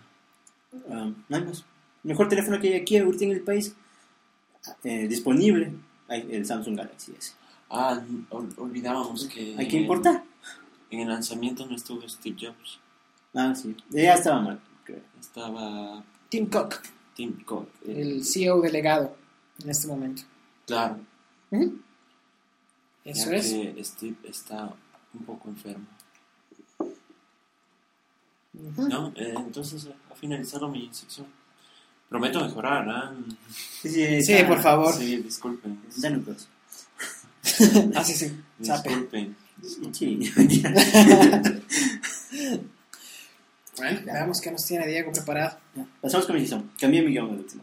Ah, 0.91 1.11
no 1.29 1.37
hay 1.37 1.45
más. 1.45 1.59
El 2.05 2.11
mejor 2.11 2.29
teléfono 2.29 2.59
que 2.61 2.69
hay 2.69 2.81
aquí 2.81 2.97
ahorita 2.97 3.25
en 3.25 3.31
el 3.33 3.41
país 3.43 3.75
eh, 4.85 5.07
disponible, 5.09 5.73
el 6.09 6.47
Samsung 6.47 6.77
Galaxy 6.77 7.12
S. 7.19 7.35
Ah, 7.71 8.01
ol- 8.31 8.55
olvidábamos 8.59 9.27
que. 9.27 9.55
Hay 9.59 9.69
que 9.69 9.79
importar. 9.79 10.23
En 10.91 11.01
el 11.01 11.09
lanzamiento 11.09 11.67
no 11.67 11.77
estuvo 11.77 12.09
Steve 12.09 12.37
Jobs. 12.41 12.79
Ah, 13.35 13.55
sí. 13.55 13.77
Ya 13.91 14.15
estaba 14.15 14.41
mal, 14.41 14.61
creo. 14.85 15.01
Estaba 15.21 16.03
Tim 16.29 16.49
Cook, 16.49 16.77
Tim 17.15 17.43
Cook. 17.45 17.69
eh, 17.87 18.01
el 18.03 18.25
CEO 18.25 18.61
delegado 18.61 19.17
en 19.62 19.71
este 19.71 19.87
momento. 19.89 20.23
Claro. 20.67 21.01
Ujú. 21.51 21.79
Eso 23.07 23.31
ya 23.31 23.37
es. 23.37 23.53
que 23.53 23.85
Steve 23.85 24.16
está 24.25 24.75
un 25.14 25.25
poco 25.25 25.49
enfermo. 25.49 25.87
Ujú. 28.55 28.88
¿No? 28.88 29.12
Eh, 29.16 29.35
entonces 29.37 29.85
eh, 29.87 29.95
ha 30.11 30.14
finalizado 30.14 30.69
mi 30.69 30.88
sección. 30.92 31.27
Prometo 32.09 32.40
mejorar, 32.40 32.88
¿ah? 32.88 33.12
Sí, 33.83 33.88
sí, 33.90 34.23
Sí, 34.23 34.35
por 34.47 34.61
favor. 34.62 34.95
Sí, 34.95 35.16
disculpen. 35.16 35.81
Pedazo. 36.01 36.47
Ah, 37.95 38.05
sí, 38.05 38.14
sí. 38.14 38.33
Disculpen. 38.59 39.37
Sí. 39.92 40.33
Bueno, 43.77 44.01
veamos 44.07 44.40
qué 44.40 44.51
nos 44.51 44.64
tiene 44.64 44.87
Diego 44.87 45.12
preparado. 45.12 45.59
Pasamos 46.01 46.25
con 46.27 46.35
mi 46.35 46.40
sección. 46.40 46.71
Cambié 46.81 47.03
mi 47.03 47.11
guion 47.11 47.29
el 47.31 47.40
último. 47.40 47.62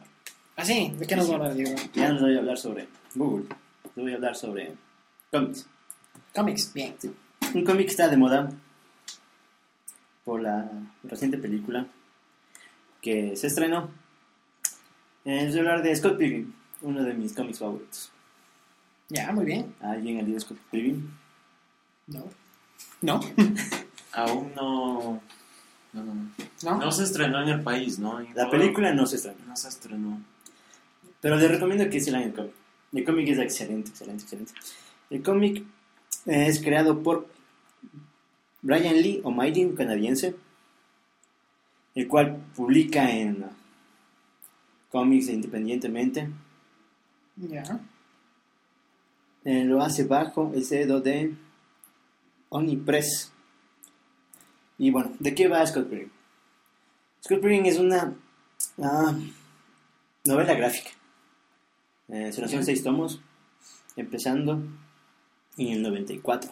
Ah, 0.56 0.64
sí, 0.64 0.94
¿de 0.96 1.08
qué 1.08 1.16
nos 1.16 1.28
va 1.28 1.34
a 1.34 1.36
hablar, 1.38 1.56
Diego? 1.56 1.74
Ya 1.96 2.10
no 2.10 2.14
les 2.14 2.22
voy 2.22 2.36
a 2.36 2.40
hablar 2.40 2.58
sobre 2.60 2.88
Google. 3.16 3.46
Les 3.96 4.04
voy 4.04 4.12
a 4.12 4.16
hablar 4.18 4.36
sobre 4.36 4.76
cómics. 5.34 5.66
Cómics, 6.34 6.74
bien. 6.74 6.96
Un 7.54 7.66
cómic 7.66 7.90
está 7.90 8.08
de 8.08 8.18
moda 8.18 8.52
por 10.24 10.42
la 10.42 10.70
reciente 11.04 11.38
película 11.38 11.88
que 13.02 13.36
se 13.36 13.48
estrenó. 13.48 13.90
A 15.26 15.58
hablar 15.58 15.82
de 15.84 15.96
Scott 15.96 16.18
Pilgrim, 16.18 16.54
uno 16.82 17.04
de 17.04 17.14
mis 17.14 17.34
cómics 17.34 17.60
favoritos. 17.60 18.12
Ya, 19.10 19.32
muy 19.32 19.46
bien. 19.46 19.74
¿Alguien 19.82 20.20
ha 20.20 20.22
leído 20.22 20.40
Scott 20.40 20.58
Pilgrim? 20.72 21.10
No. 22.08 22.24
¿No? 23.02 23.20
Aún 24.14 24.52
no. 24.56 25.22
No, 25.94 26.04
no, 26.04 26.14
no. 26.14 26.32
¿No? 26.64 26.78
No 26.78 26.92
se 26.92 27.04
estrenó 27.04 27.42
en 27.42 27.50
el 27.50 27.62
país, 27.64 28.00
¿no? 28.00 28.20
En 28.20 28.34
La 28.36 28.50
película 28.50 28.94
no 28.94 29.06
se 29.06 29.18
estrenó, 29.18 29.38
No 29.48 29.56
se 29.56 29.68
estrenó. 29.70 30.22
pero 31.22 31.36
les 31.38 31.50
recomiendo 31.52 31.90
que 31.90 32.00
se 32.00 32.12
lean 32.12 32.24
el 32.24 32.34
cómic. 32.34 32.54
El 32.94 33.06
cómic 33.06 33.28
es 33.30 33.40
excelente, 33.40 33.90
excelente, 33.90 34.24
excelente. 34.24 34.54
El 35.14 35.22
cómic 35.22 35.64
es 36.26 36.60
creado 36.60 37.04
por 37.04 37.28
Brian 38.64 38.96
Lee 38.96 39.22
O'Malley, 39.24 39.64
un 39.64 39.76
canadiense, 39.76 40.36
el 41.94 42.08
cual 42.08 42.44
publica 42.56 43.12
en 43.12 43.46
cómics 44.90 45.30
independientemente. 45.30 46.32
Ya. 47.36 47.80
Eh, 49.46 49.66
lo 49.66 49.84
hace 49.84 50.06
bajo 50.06 50.52
el 50.56 50.66
sello 50.66 51.00
de 51.00 51.36
Omnipress. 52.50 53.32
Y 54.80 54.90
bueno, 54.90 55.12
¿de 55.20 55.36
qué 55.36 55.48
va 55.48 55.64
Scott 55.68 55.90
Pilgrim? 55.90 56.10
Scott 57.24 57.40
Pilgrim 57.40 57.66
es 57.66 57.78
una 57.78 58.16
ah, 58.82 59.16
novela 60.26 60.56
gráfica. 60.56 60.90
Eh, 62.08 62.34
se 62.34 62.42
lanzó 62.42 62.56
en 62.56 62.66
seis 62.66 62.82
tomos, 62.82 63.22
empezando 63.96 64.60
en 65.58 65.68
el 65.68 65.82
94 65.84 66.52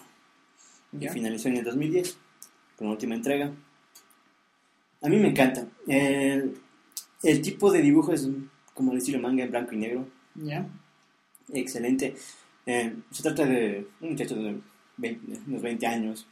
y 0.93 0.99
Ya. 0.99 1.11
finalizó 1.11 1.47
en 1.49 1.57
el 1.57 1.63
2010 1.63 2.17
con 2.77 2.87
la 2.87 2.93
última 2.93 3.15
entrega. 3.15 3.51
A 5.01 5.07
mí 5.09 5.17
me 5.17 5.29
encanta. 5.29 5.65
El, 5.87 6.59
el 7.23 7.41
tipo 7.41 7.71
de 7.71 7.81
dibujo 7.81 8.13
es 8.13 8.27
como 8.73 8.91
el 8.91 8.99
estilo 8.99 9.19
manga 9.19 9.43
en 9.43 9.51
blanco 9.51 9.73
y 9.73 9.77
negro 9.77 10.07
Ya. 10.35 10.67
excelente. 11.53 12.15
Eh, 12.65 12.95
se 13.09 13.23
trata 13.23 13.45
de 13.45 13.87
un 14.01 14.09
muchacho 14.11 14.35
de 14.35 14.59
20 14.97 15.39
unos 15.47 15.61
20 15.61 15.87
años, 15.87 16.27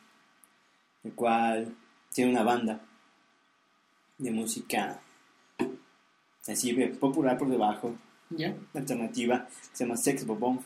el 1.04 1.14
cual 1.14 1.76
tiene 2.14 2.32
una 2.32 2.44
banda 2.44 2.82
de 4.20 4.32
música 4.32 5.00
así 6.48 6.70
eh, 6.72 6.88
popular 6.90 7.38
por 7.38 7.50
debajo, 7.50 7.96
Ya. 8.30 8.56
alternativa 8.76 9.48
que 9.48 9.76
se 9.78 9.84
llama 9.86 9.98
Sex 9.98 10.26
Bob 10.26 10.38
Bomb. 10.40 10.62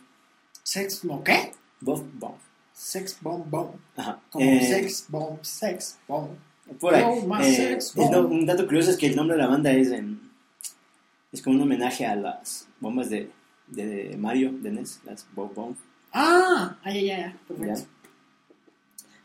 Sex, 0.63 1.03
¿no 1.05 1.23
qué? 1.23 1.51
Bob 1.83 2.03
Bomb. 2.19 2.37
Sex 2.73 3.17
bomb 3.21 3.49
bomb. 3.49 3.71
Ajá. 3.95 4.19
Como 4.31 4.43
Eh, 4.45 4.65
sex 4.67 5.05
bomb, 5.09 5.37
sex 5.43 5.99
bomb. 6.07 6.29
Por 6.79 6.95
ahí. 6.95 7.03
Oh, 7.05 7.37
Eh, 7.39 7.53
sex 7.79 7.95
no- 7.95 8.27
un 8.27 8.45
dato 8.45 8.65
curioso 8.65 8.89
es 8.91 8.97
que 8.97 9.07
el 9.07 9.15
nombre 9.15 9.35
de 9.37 9.43
la 9.43 9.49
banda 9.49 9.71
es 9.71 9.89
es 11.31 11.41
como 11.41 11.55
un 11.57 11.61
homenaje 11.63 12.05
a 12.05 12.15
las 12.15 12.67
bombas 12.79 13.09
de, 13.09 13.29
de 13.67 14.15
Mario, 14.17 14.51
de 14.53 14.71
NES, 14.71 15.01
las 15.05 15.25
Bob 15.35 15.53
Bomb. 15.53 15.75
Ah, 16.11 16.77
ay. 16.83 17.09
Perfecto. 17.47 17.65
¿ya? 17.81 17.87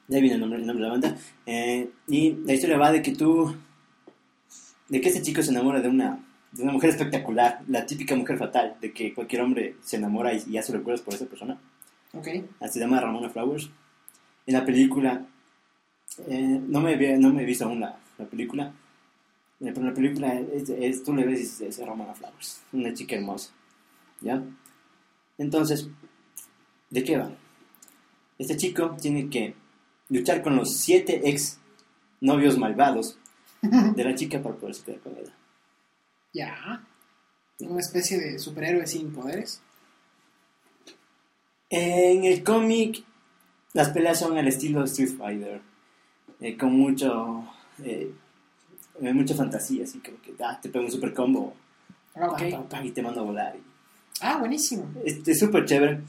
De 0.09 0.17
ahí 0.17 0.23
viene 0.23 0.35
el 0.37 0.41
nombre, 0.41 0.59
el 0.59 0.67
nombre 0.67 0.85
de 0.85 0.89
la 0.89 0.99
banda. 0.99 1.17
Eh, 1.47 1.91
y 2.07 2.33
la 2.45 2.55
historia 2.55 2.79
va 2.79 2.91
de 2.93 3.03
que 3.03 3.15
tú, 3.15 3.55
de 4.89 5.01
que 5.01 5.09
este 5.09 5.21
chico 5.23 5.43
se 5.43 5.51
enamora 5.51 5.81
de 5.81 5.89
una, 5.89 6.19
de 6.53 6.63
una 6.63 6.73
mujer 6.73 6.91
espectacular, 6.91 7.61
la 7.69 7.85
típica 7.85 8.15
mujer 8.17 8.39
fatal, 8.39 8.77
de 8.81 8.93
que 8.93 9.13
cualquier 9.15 9.43
hombre 9.43 9.77
se 9.83 9.97
enamora 9.97 10.33
y, 10.33 10.43
y 10.49 10.57
hace 10.57 10.73
recuerdos 10.73 11.03
por 11.03 11.13
esa 11.15 11.27
persona. 11.27 11.59
Ok. 12.19 12.29
Ah, 12.61 12.69
Se 12.69 12.81
llama 12.81 13.01
Ramona 13.01 13.29
Flowers. 13.31 13.71
En 14.47 14.55
la 14.55 14.65
película, 14.65 15.27
eh, 16.27 16.61
no, 16.67 16.81
me, 16.81 17.19
no 17.19 17.33
me 17.33 17.43
he 17.43 17.47
visto 17.47 17.65
aún 17.67 17.81
la, 17.81 17.99
la 18.19 18.25
película, 18.27 18.67
eh, 19.61 19.73
pero 19.75 19.81
en 19.81 19.87
la 19.87 19.95
película 19.95 20.35
es, 20.35 20.69
es- 20.71 21.03
tú 21.05 21.15
le 21.15 21.25
ves 21.27 21.39
y 21.39 21.43
dices, 21.43 21.79
es 21.79 21.87
Ramona 21.87 22.15
Flowers, 22.15 22.63
una 22.73 22.93
chica 22.95 23.17
hermosa. 23.17 23.51
¿Ya? 24.21 24.43
Entonces, 25.37 25.89
¿de 26.91 27.05
qué 27.05 27.19
va? 27.19 27.31
Este 28.39 28.57
chico 28.57 28.97
tiene 29.01 29.29
que 29.29 29.55
luchar 30.09 30.43
con 30.43 30.57
los 30.57 30.77
siete 30.77 31.29
ex 31.29 31.59
novios 32.21 32.57
malvados 32.59 33.19
de 33.61 34.05
la 34.05 34.15
chica 34.15 34.41
para 34.43 34.55
poder 34.57 34.77
quedar 34.85 35.01
con 35.01 35.17
ella. 35.17 35.33
Ya. 36.35 36.85
Una 37.61 37.81
especie 37.81 38.19
de 38.19 38.39
superhéroe 38.39 38.87
sin 38.87 39.13
poderes. 39.13 39.61
En 41.71 42.25
el 42.25 42.43
cómic, 42.43 43.05
las 43.75 43.91
peleas 43.91 44.19
son 44.19 44.37
al 44.39 44.49
estilo 44.49 44.85
Street 44.85 45.17
Fighter, 45.17 45.61
eh, 46.41 46.57
con 46.57 46.73
mucho, 46.73 47.45
eh, 47.85 48.13
eh, 49.03 49.13
mucha 49.13 49.35
fantasía, 49.35 49.85
así 49.85 49.99
como 49.99 50.21
que 50.23 50.35
ah, 50.43 50.59
te 50.61 50.69
pego 50.71 50.85
un 50.87 50.91
super 50.91 51.13
combo 51.13 51.55
Ah, 52.15 52.29
pa, 52.29 52.33
ok. 52.33 52.51
pa, 52.51 52.69
pa, 52.69 52.85
y 52.85 52.91
te 52.91 53.03
mando 53.03 53.21
a 53.21 53.25
volar. 53.25 53.57
Ah, 54.21 54.39
buenísimo. 54.39 54.91
Es 55.05 55.27
es 55.29 55.39
súper 55.39 55.65
chévere. 55.67 56.01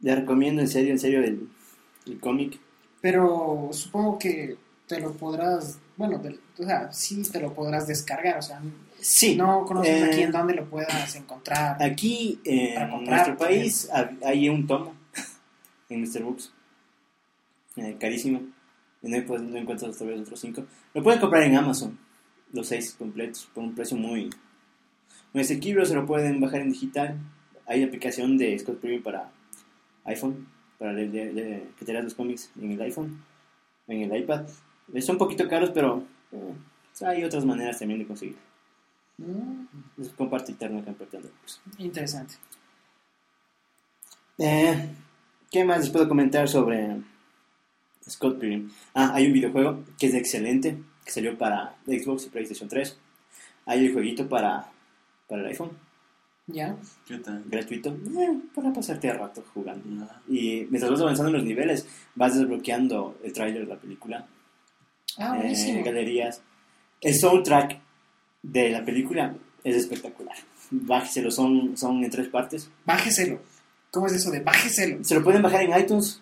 Le 0.00 0.14
recomiendo 0.16 0.60
en 0.60 0.68
serio, 0.68 0.90
en 0.92 0.98
serio 0.98 1.20
el, 1.22 1.48
el 2.06 2.20
cómic. 2.20 2.58
Pero 3.00 3.70
supongo 3.72 4.18
que 4.18 4.56
te 4.86 5.00
lo 5.00 5.12
podrás, 5.12 5.78
bueno, 5.96 6.20
te- 6.20 6.38
o 6.62 6.66
sea, 6.66 6.92
sí 6.92 7.22
te 7.30 7.40
lo 7.40 7.54
podrás 7.54 7.86
descargar, 7.86 8.38
o 8.38 8.42
sea, 8.42 8.60
Sí, 9.06 9.36
no 9.36 9.64
conoces 9.66 10.00
eh, 10.00 10.04
aquí 10.06 10.22
en 10.22 10.32
dónde 10.32 10.54
lo 10.54 10.64
puedas 10.68 11.14
encontrar. 11.14 11.82
Aquí 11.82 12.40
eh, 12.44 12.72
Para 12.74 12.94
en 12.96 13.04
nuestro 13.04 13.36
país 13.36 13.90
hab- 13.92 14.16
hay 14.24 14.48
un 14.48 14.66
tomo 14.66 14.94
en 15.90 16.00
Mr. 16.00 16.22
Books, 16.22 16.52
eh, 17.76 17.96
carísimo. 18.00 18.40
No, 19.02 19.26
pues, 19.26 19.42
no 19.42 19.58
encuentras 19.58 19.92
todavía 19.98 20.16
los 20.18 20.26
otros 20.28 20.40
cinco. 20.40 20.64
Lo 20.94 21.02
pueden 21.02 21.20
comprar 21.20 21.42
en 21.42 21.54
Amazon, 21.56 21.98
los 22.52 22.66
seis 22.66 22.94
completos, 22.98 23.46
por 23.52 23.62
un 23.64 23.74
precio 23.74 23.96
muy, 23.98 24.30
muy 25.34 25.42
asequible. 25.42 25.84
Se 25.84 25.94
lo 25.94 26.06
pueden 26.06 26.40
bajar 26.40 26.62
en 26.62 26.70
digital. 26.72 27.18
Hay 27.66 27.82
aplicación 27.82 28.38
de 28.38 28.58
Scott 28.58 28.80
Pilgrim 28.80 29.02
para 29.02 29.30
iPhone, 30.04 30.48
para 30.78 30.94
leer, 30.94 31.68
que 31.78 31.84
te 31.84 31.92
leas 31.92 32.04
los 32.04 32.14
cómics 32.14 32.50
en 32.58 32.70
el 32.72 32.80
iPhone, 32.80 33.22
en 33.86 34.10
el 34.10 34.16
iPad. 34.22 34.46
Eh, 34.94 35.02
Son 35.02 35.16
un 35.16 35.18
poquito 35.18 35.46
caros, 35.46 35.70
pero 35.74 36.02
eh, 36.32 36.54
hay 37.04 37.22
otras 37.24 37.44
maneras 37.44 37.78
también 37.78 38.00
de 38.00 38.06
conseguir. 38.06 38.36
Mm, 39.18 39.66
Les 39.96 40.08
comparto 40.12 40.50
interno 40.50 40.80
acá 40.80 40.90
en 40.90 40.96
Pretender 40.96 41.30
Books. 41.30 41.60
interesante. 41.78 42.34
Eh, 44.38 44.88
¿Qué 45.50 45.64
más 45.64 45.78
les 45.80 45.90
puedo 45.90 46.08
comentar 46.08 46.48
sobre 46.48 46.96
Scott 48.08 48.38
Pilgrim? 48.38 48.70
Ah, 48.94 49.12
hay 49.14 49.26
un 49.28 49.32
videojuego 49.32 49.84
que 49.98 50.06
es 50.08 50.14
excelente, 50.14 50.76
que 51.04 51.10
salió 51.12 51.38
para 51.38 51.76
Xbox 51.86 52.26
y 52.26 52.30
PlayStation 52.30 52.68
3. 52.68 52.98
Hay 53.66 53.86
el 53.86 53.92
jueguito 53.92 54.28
para, 54.28 54.70
para 55.28 55.42
el 55.42 55.48
iPhone, 55.48 55.70
Ya. 56.48 56.76
¿Qué 57.06 57.16
tal? 57.18 57.42
gratuito, 57.46 57.90
eh, 57.90 58.38
para 58.54 58.72
pasarte 58.72 59.08
a 59.10 59.14
rato 59.14 59.44
jugando. 59.54 60.06
Y 60.28 60.66
mientras 60.70 60.90
vas 60.90 61.00
avanzando 61.00 61.30
en 61.30 61.36
los 61.36 61.44
niveles, 61.44 61.86
vas 62.16 62.34
desbloqueando 62.36 63.16
el 63.22 63.32
tráiler 63.32 63.62
de 63.66 63.74
la 63.74 63.80
película, 63.80 64.26
Ah, 65.16 65.34
eh, 65.36 65.38
buenísimo. 65.38 65.84
galerías. 65.84 66.42
El 67.00 67.14
soundtrack 67.14 67.80
de 68.52 68.70
la 68.70 68.84
película 68.84 69.34
es 69.64 69.76
espectacular. 69.76 70.36
Bájeselo, 70.70 71.30
son, 71.30 71.76
son 71.76 72.02
en 72.04 72.10
tres 72.10 72.28
partes. 72.28 72.68
Bájeselo. 72.84 73.40
¿Cómo 73.90 74.06
es 74.06 74.12
eso 74.14 74.30
de 74.30 74.40
bájeselo? 74.40 75.02
Se 75.04 75.14
lo 75.14 75.22
pueden 75.22 75.40
bajar 75.42 75.62
en 75.62 75.78
iTunes, 75.78 76.20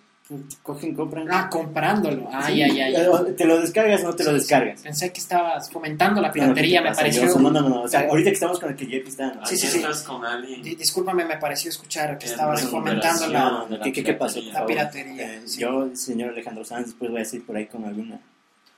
cogen, 0.63 0.95
compran. 0.95 1.27
Ah, 1.31 1.49
comprándolo. 1.51 2.29
Ay, 2.31 2.55
Sí, 2.57 2.63
ay, 2.63 2.81
ay. 2.81 2.95
eh, 2.97 3.33
¿Te 3.37 3.45
lo 3.47 3.61
descargas 3.61 4.03
o 4.03 4.09
no 4.09 4.15
te 4.15 4.25
lo 4.25 4.35
descargas? 4.35 4.83
Pensé 4.83 5.11
que 5.13 5.21
estabas 5.21 5.71
fomentando 5.71 6.21
la 6.21 6.29
No, 6.29 6.35
piratería, 6.35 6.81
¿qué 6.81 6.85
te 6.85 6.91
me 6.91 6.97
pareció. 6.97 7.23
Johnson? 7.23 7.43
No, 7.45 7.51
no, 7.51 7.61
no, 7.63 7.69
no. 7.71 7.83
O 7.83 7.89
sea, 7.89 8.01
ahorita 8.09 8.31
que 8.31 8.35
estamos 8.35 8.61
con 8.61 8.69
el 8.71 8.77
que 8.77 8.87
Jeff 8.87 9.09
está. 9.09 9.41
Sí, 9.47 9.57
sí, 9.57 9.67
sí. 9.69 9.79
estás 9.79 10.03
con 10.03 10.25
alguien. 10.25 10.63
Di- 10.63 10.75
Discúlpame, 10.77 11.25
me 11.25 11.39
pareció 11.39 11.71
escuchar 11.71 12.19
que 12.19 12.27
En 12.27 12.33
estabas 12.33 12.63
fomentando 12.63 13.27
la, 13.29 13.41
No, 13.45 13.69
no, 13.69 13.81
¿qué, 13.81 13.93
qué, 13.93 14.05
qué 14.05 14.13
pasó? 14.15 14.41
la 14.43 14.67
piratería. 14.67 15.35
Eh, 15.37 15.43
sí. 15.47 15.61
Yo, 15.61 15.91
señor 15.97 16.31
Alejandro 16.31 16.65
Sanz, 16.65 16.87
después 16.89 17.11
voy 17.11 17.21
a 17.21 17.25
decir 17.25 17.45
por 17.47 17.57
ahí 17.57 17.67
con 17.67 17.85
alguna, 17.85 18.21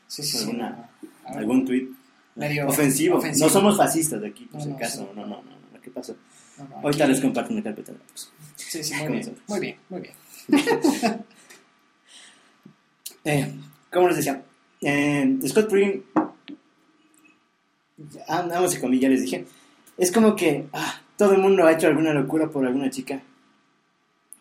Sí, 0.07 0.23
sí, 0.23 0.39
sí. 0.39 0.45
alguna- 0.45 0.89
algún 1.27 1.65
tweet 1.65 1.89
medio 2.35 2.69
ofensivo. 2.69 3.21
No 3.39 3.49
somos 3.49 3.77
fascistas 3.77 4.21
de 4.21 4.29
aquí, 4.29 4.45
por 4.47 4.59
No, 4.59 4.65
si 4.65 4.71
no, 4.71 4.77
acaso. 4.77 4.99
sí. 4.99 5.07
No, 5.15 5.27
no, 5.27 5.43
no, 5.43 5.43
no. 5.73 5.81
¿Qué 5.81 5.91
pasó? 5.91 6.17
Ahorita 6.83 7.07
les 7.07 7.21
comparto 7.21 7.53
una 7.53 7.63
carpeta. 7.63 7.93
Sí, 8.57 8.83
sí, 8.83 8.95
muy 9.03 9.09
bien. 9.19 9.37
Muy 9.49 9.61
bien, 9.61 9.77
muy 9.89 10.01
bien. 10.49 11.25
Eh, 13.25 13.53
¿Cómo 13.93 14.09
les 14.09 14.17
decía? 14.19 14.43
Eh, 14.81 15.39
Scott 15.47 15.71
Pilgrim, 15.71 16.03
ah, 18.29 18.47
vamos 18.49 18.77
a 18.77 18.81
comillas, 18.81 19.03
ya 19.03 19.09
les 19.09 19.23
dije, 19.23 19.47
es 19.97 20.13
como 20.13 20.37
que 20.37 20.67
ah, 20.73 21.01
todo 21.17 21.33
el 21.33 21.39
mundo 21.39 21.65
ha 21.67 21.73
hecho 21.73 21.87
alguna 21.87 22.13
locura 22.13 22.51
por 22.51 22.67
alguna 22.67 22.91
chica, 22.91 23.23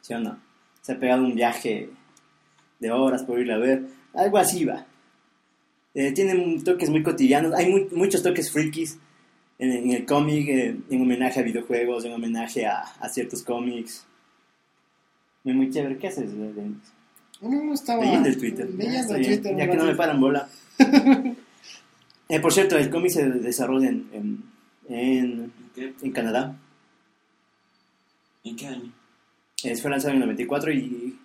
¿sí 0.01 0.13
o 0.13 0.19
no? 0.19 0.38
Se 0.82 0.93
ha 0.93 0.99
pegado 0.99 1.23
un 1.23 1.34
viaje 1.36 1.89
de 2.79 2.91
horas 2.91 3.23
por 3.23 3.39
irla 3.39 3.56
a 3.56 3.60
ver, 3.60 3.84
algo 4.13 4.38
así 4.38 4.65
va. 4.65 4.86
Eh, 5.95 6.12
tienen 6.12 6.63
toques 6.63 6.89
muy 6.89 7.03
cotidianos, 7.03 7.53
hay 7.53 7.69
mu- 7.69 7.88
muchos 7.97 8.23
toques 8.23 8.51
frikis 8.51 8.97
en, 9.60 9.71
en 9.71 9.91
el 9.91 10.06
cómic, 10.06 10.47
eh, 10.49 10.75
en 10.89 11.01
homenaje 11.01 11.39
a 11.39 11.43
videojuegos, 11.43 12.03
en 12.06 12.13
homenaje 12.13 12.65
a, 12.65 12.79
a 12.99 13.10
ciertos 13.10 13.43
cómics. 13.43 14.06
Muy, 15.43 15.53
muy 15.53 15.69
chévere, 15.69 15.97
¿qué 15.97 16.08
haces? 16.08 16.32
Denis? 16.36 16.77
No, 17.41 17.73
estaba 17.73 18.03
Leyendo 18.03 18.29
el 18.29 18.38
Twitter. 18.38 18.67
Ah, 18.71 18.75
Leyendo 18.77 19.15
el 19.15 19.25
Twitter. 19.25 19.56
Ya 19.58 19.69
que 19.69 19.75
no 19.77 19.86
me 19.86 19.95
paran 19.95 20.19
bola. 20.19 20.49
Eh, 22.29 22.39
por 22.39 22.53
cierto, 22.53 22.77
el 22.77 22.89
cómic 22.89 23.12
se 23.12 23.29
desarrolla 23.29 23.89
en, 23.89 24.08
en, 24.13 24.43
en, 24.88 25.41
¿En 25.41 25.51
qué, 25.75 25.93
en 26.01 26.12
Canadá. 26.13 26.58
¿En 28.45 28.56
qué 28.56 28.65
año? 28.67 28.91
Eh, 29.63 29.75
fue 29.75 29.91
lanzado 29.91 30.12
en 30.12 30.15
el 30.21 30.27
94 30.27 30.71
y, 30.71 31.19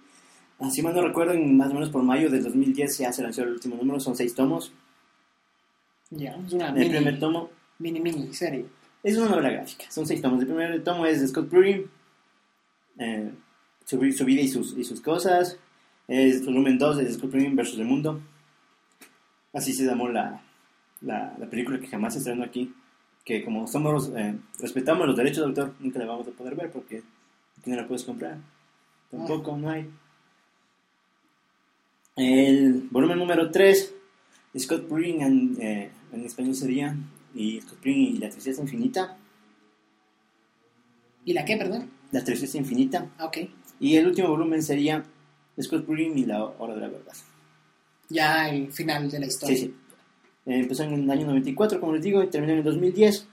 así 0.60 0.82
mal 0.82 0.94
no 0.94 1.02
recuerdo, 1.02 1.32
en 1.32 1.56
más 1.56 1.70
o 1.70 1.74
menos 1.74 1.90
por 1.90 2.02
mayo 2.02 2.30
del 2.30 2.42
2010 2.42 2.98
ya 2.98 3.12
se 3.12 3.22
lanzó 3.22 3.42
el 3.42 3.52
último 3.52 3.76
número. 3.76 4.00
Son 4.00 4.16
seis 4.16 4.34
tomos. 4.34 4.72
Ya, 6.10 6.36
es 6.46 6.52
una 6.52 6.68
El 6.68 6.74
mini, 6.74 6.90
primer 6.90 7.18
tomo 7.20 7.50
mini, 7.78 8.00
mini 8.00 8.32
serie. 8.34 8.64
es 9.02 9.16
una 9.16 9.30
novela 9.30 9.50
gráfica. 9.50 9.90
Son 9.90 10.06
seis 10.06 10.20
tomos. 10.22 10.40
El 10.40 10.46
primer 10.46 10.82
tomo 10.82 11.06
es 11.06 11.20
de 11.20 11.28
Scott 11.28 11.48
Pilgrim. 11.48 11.86
Eh, 12.98 13.30
su, 13.84 14.12
su 14.12 14.24
vida 14.24 14.40
y 14.42 14.48
sus, 14.48 14.76
y 14.76 14.84
sus 14.84 15.00
cosas. 15.00 15.58
Es 16.06 16.44
volumen 16.44 16.78
2 16.78 16.96
de 16.96 17.12
Scott 17.12 17.30
Pilgrim 17.30 17.54
versus 17.54 17.78
el 17.78 17.84
mundo. 17.84 18.20
Así 19.52 19.72
se 19.72 19.84
llamó 19.84 20.08
la, 20.08 20.42
la, 21.02 21.34
la 21.38 21.46
película 21.50 21.78
que 21.78 21.86
jamás 21.86 22.14
se 22.14 22.20
estrenó 22.20 22.44
aquí. 22.44 22.74
Que 23.24 23.44
como 23.44 23.66
somos, 23.66 24.10
eh, 24.16 24.34
respetamos 24.58 25.06
los 25.06 25.16
derechos 25.16 25.38
de 25.38 25.48
autor, 25.48 25.74
nunca 25.80 25.98
la 25.98 26.06
vamos 26.06 26.26
a 26.26 26.30
poder 26.30 26.54
ver 26.54 26.70
porque 26.70 27.02
aquí 27.58 27.70
no 27.70 27.76
la 27.76 27.86
puedes 27.86 28.04
comprar. 28.04 28.38
Tampoco, 29.10 29.56
no 29.56 29.70
hay. 29.70 29.88
El 32.18 32.88
volumen 32.90 33.18
número 33.18 33.48
3, 33.48 33.94
Scott 34.58 34.88
Pilgrim 34.88 35.22
en, 35.22 35.62
eh, 35.62 35.90
en 36.12 36.24
español 36.24 36.54
sería 36.56 36.96
y 37.32 37.60
Scott 37.60 37.78
Pilgrim 37.78 38.16
y 38.16 38.18
la 38.18 38.28
tristeza 38.28 38.60
infinita. 38.60 39.16
¿Y 41.24 41.32
la 41.32 41.44
qué, 41.44 41.56
perdón? 41.56 41.90
La 42.10 42.24
tristeza 42.24 42.58
infinita. 42.58 43.08
Ah, 43.18 43.26
ok. 43.26 43.38
Y 43.78 43.96
el 43.96 44.08
último 44.08 44.28
volumen 44.30 44.62
sería 44.64 45.04
Scott 45.60 45.86
Pilgrim 45.86 46.18
y 46.18 46.24
la 46.24 46.44
hora 46.44 46.74
de 46.74 46.80
la 46.80 46.88
verdad. 46.88 47.12
Ya 48.08 48.48
el 48.48 48.72
final 48.72 49.08
de 49.08 49.20
la 49.20 49.26
historia. 49.26 49.56
Sí, 49.56 49.62
sí. 49.66 49.74
Eh, 50.46 50.60
empezó 50.60 50.82
en 50.82 50.94
el 50.94 51.10
año 51.10 51.26
94, 51.26 51.78
como 51.78 51.92
les 51.92 52.02
digo, 52.02 52.20
y 52.22 52.26
terminó 52.26 52.54
en 52.54 52.58
el 52.58 52.64
2010. 52.64 53.28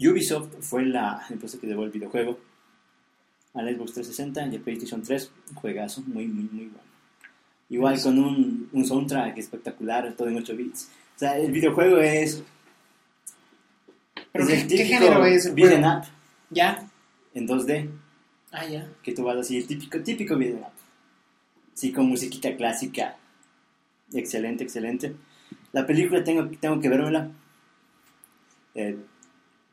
Ubisoft 0.00 0.54
fue 0.60 0.86
la 0.86 1.24
empresa 1.30 1.58
que 1.60 1.68
llevó 1.68 1.84
el 1.84 1.90
videojuego 1.90 2.50
al 3.54 3.74
Xbox 3.74 3.92
360 3.94 4.46
y 4.46 4.56
al 4.56 4.62
PlayStation 4.62 5.02
3. 5.02 5.32
Un 5.50 5.54
juegazo, 5.54 6.02
muy, 6.02 6.26
muy, 6.26 6.44
muy 6.44 6.64
bueno. 6.66 6.90
Igual 7.68 8.02
con 8.02 8.18
un, 8.18 8.68
un 8.72 8.84
soundtrack 8.84 9.38
espectacular, 9.38 10.12
todo 10.14 10.28
en 10.28 10.36
8 10.36 10.56
bits. 10.56 10.90
O 11.16 11.18
sea, 11.18 11.38
el 11.38 11.52
videojuego 11.52 11.98
es 11.98 12.42
¿Pero 14.32 14.44
es 14.48 14.64
qué, 14.64 14.82
el 14.82 14.88
género 14.88 15.24
es 15.24 15.46
el 15.46 15.54
beat'em 15.54 15.84
up 15.84 16.04
¿Ya? 16.50 16.88
en 17.34 17.46
2D. 17.46 17.88
Ah, 18.52 18.66
ya. 18.66 18.88
Que 19.02 19.12
tú 19.12 19.24
vas 19.24 19.36
así, 19.36 19.56
el 19.56 19.66
típico, 19.66 20.00
típico 20.00 20.36
beat'em 20.36 20.60
up. 20.60 20.72
Sí, 21.74 21.92
con 21.92 22.06
musiquita 22.06 22.54
clásica. 22.56 23.16
Excelente, 24.12 24.64
excelente. 24.64 25.14
La 25.72 25.86
película 25.86 26.22
tengo, 26.24 26.48
tengo 26.58 26.80
que 26.80 26.88
vérmela. 26.88 27.30
Eh, 28.74 28.96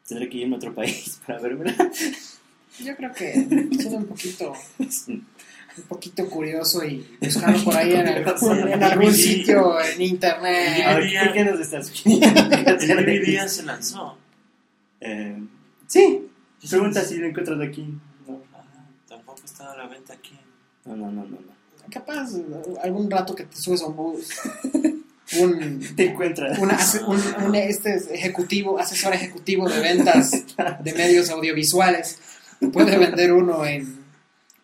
tendré 0.07 0.30
que 0.30 0.38
irme 0.38 0.55
a 0.55 0.57
otro 0.57 0.73
país 0.75 1.21
para 1.25 1.39
vérmela. 1.39 1.75
Yo 2.80 2.95
creo 2.95 3.11
que 3.13 3.34
suena 3.82 3.97
un 3.97 4.05
poquito, 4.05 4.53
un 4.80 5.84
poquito 5.88 6.30
curioso 6.30 6.84
y 6.86 7.17
buscarlo 7.21 7.63
por 7.63 7.75
ahí 7.75 7.93
en 7.93 8.07
algún, 8.28 8.67
en 8.69 8.84
algún 8.84 9.13
sitio 9.13 9.80
en 9.82 9.99
A 9.99 10.03
internet. 10.03 10.86
ver, 10.97 11.23
¿por 11.25 11.34
qué 11.34 11.43
nos 11.45 11.59
estás 11.59 11.88
sugiriendo? 11.88 12.41
El 12.55 13.05
DVD 13.05 13.47
se 13.47 13.63
lanzó. 13.63 14.17
Eh, 15.01 15.38
sí, 15.88 16.28
pregunta 16.69 17.03
si 17.03 17.15
lo 17.17 17.28
encuentras 17.28 17.59
aquí. 17.61 17.86
No, 18.28 18.41
Ah, 18.53 18.63
tampoco 19.07 19.41
está 19.45 19.71
a 19.73 19.78
la 19.78 19.88
venta 19.88 20.13
aquí. 20.13 20.38
no, 20.86 20.95
no, 20.95 21.11
no. 21.11 21.23
no, 21.23 21.30
no. 21.30 21.57
Capaz, 21.89 22.30
algún 22.84 23.09
rato 23.09 23.34
que 23.34 23.43
te 23.45 23.55
subes 23.55 23.82
a 23.82 23.86
un 23.88 23.95
bus, 23.95 24.28
un, 25.39 25.80
Te 25.95 26.07
encuentras. 26.09 26.57
un, 26.59 26.69
ase- 26.69 27.01
un- 27.03 27.45
un 27.45 27.55
este 27.55 27.95
es 27.95 28.07
ejecutivo, 28.11 28.78
asesor 28.78 29.13
ejecutivo 29.13 29.69
de 29.69 29.80
ventas 29.80 30.32
de 30.84 30.93
medios 30.93 31.30
audiovisuales, 31.30 32.19
puede 32.73 32.97
vender 32.97 33.33
uno 33.33 33.65
en 33.65 34.03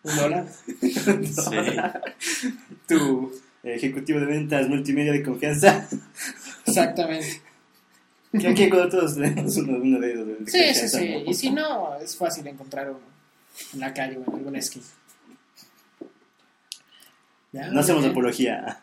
un 0.02 0.16
dólar. 0.16 0.46
Sí. 0.80 1.56
Tu 2.86 3.32
ejecutivo 3.62 4.20
de 4.20 4.26
ventas 4.26 4.68
multimedia 4.68 5.12
de 5.12 5.22
confianza. 5.22 5.88
Exactamente. 6.66 7.40
Que 8.32 8.68
cuando 8.68 8.88
todos 8.88 9.14
tenemos 9.14 9.56
uno, 9.56 9.78
uno 9.78 10.00
de 10.00 10.12
ellos. 10.12 10.26
de 10.26 10.50
Sí, 10.50 10.74
sí, 10.74 10.88
sí. 10.88 11.24
Y 11.26 11.34
si 11.34 11.50
no, 11.50 11.96
es 11.96 12.16
fácil 12.16 12.46
encontrar 12.46 12.90
uno 12.90 13.00
en 13.72 13.80
la 13.80 13.94
calle 13.94 14.18
o 14.18 14.28
en 14.28 14.38
alguna 14.38 14.58
esquina. 14.58 14.84
Ya, 17.52 17.68
No 17.68 17.80
hacemos 17.80 18.04
apología 18.04 18.80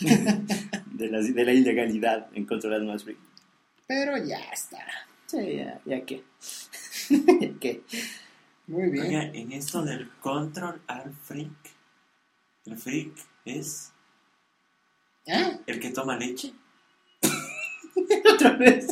de 0.00 1.08
la, 1.10 1.20
de 1.20 1.44
la 1.44 1.52
ilegalidad 1.52 2.28
en 2.32 2.46
controlar 2.46 2.82
más. 2.82 3.04
Pero 3.86 4.16
ya 4.16 4.40
está. 4.50 4.78
Sí, 5.26 5.56
ya, 5.56 5.80
ya 5.84 6.00
que. 6.00 6.22
ya 7.10 7.58
que. 7.60 7.82
Muy 8.66 8.90
bien. 8.90 9.06
Oiga, 9.06 9.22
en 9.24 9.52
esto 9.52 9.82
del 9.82 10.10
control 10.20 10.80
al 10.86 11.12
freak, 11.12 11.52
el 12.64 12.78
freak 12.78 13.12
es 13.44 13.92
¿Ah? 15.28 15.58
el 15.66 15.80
que 15.80 15.90
toma 15.90 16.16
leche. 16.16 16.52
Otra 18.34 18.50
vez. 18.52 18.86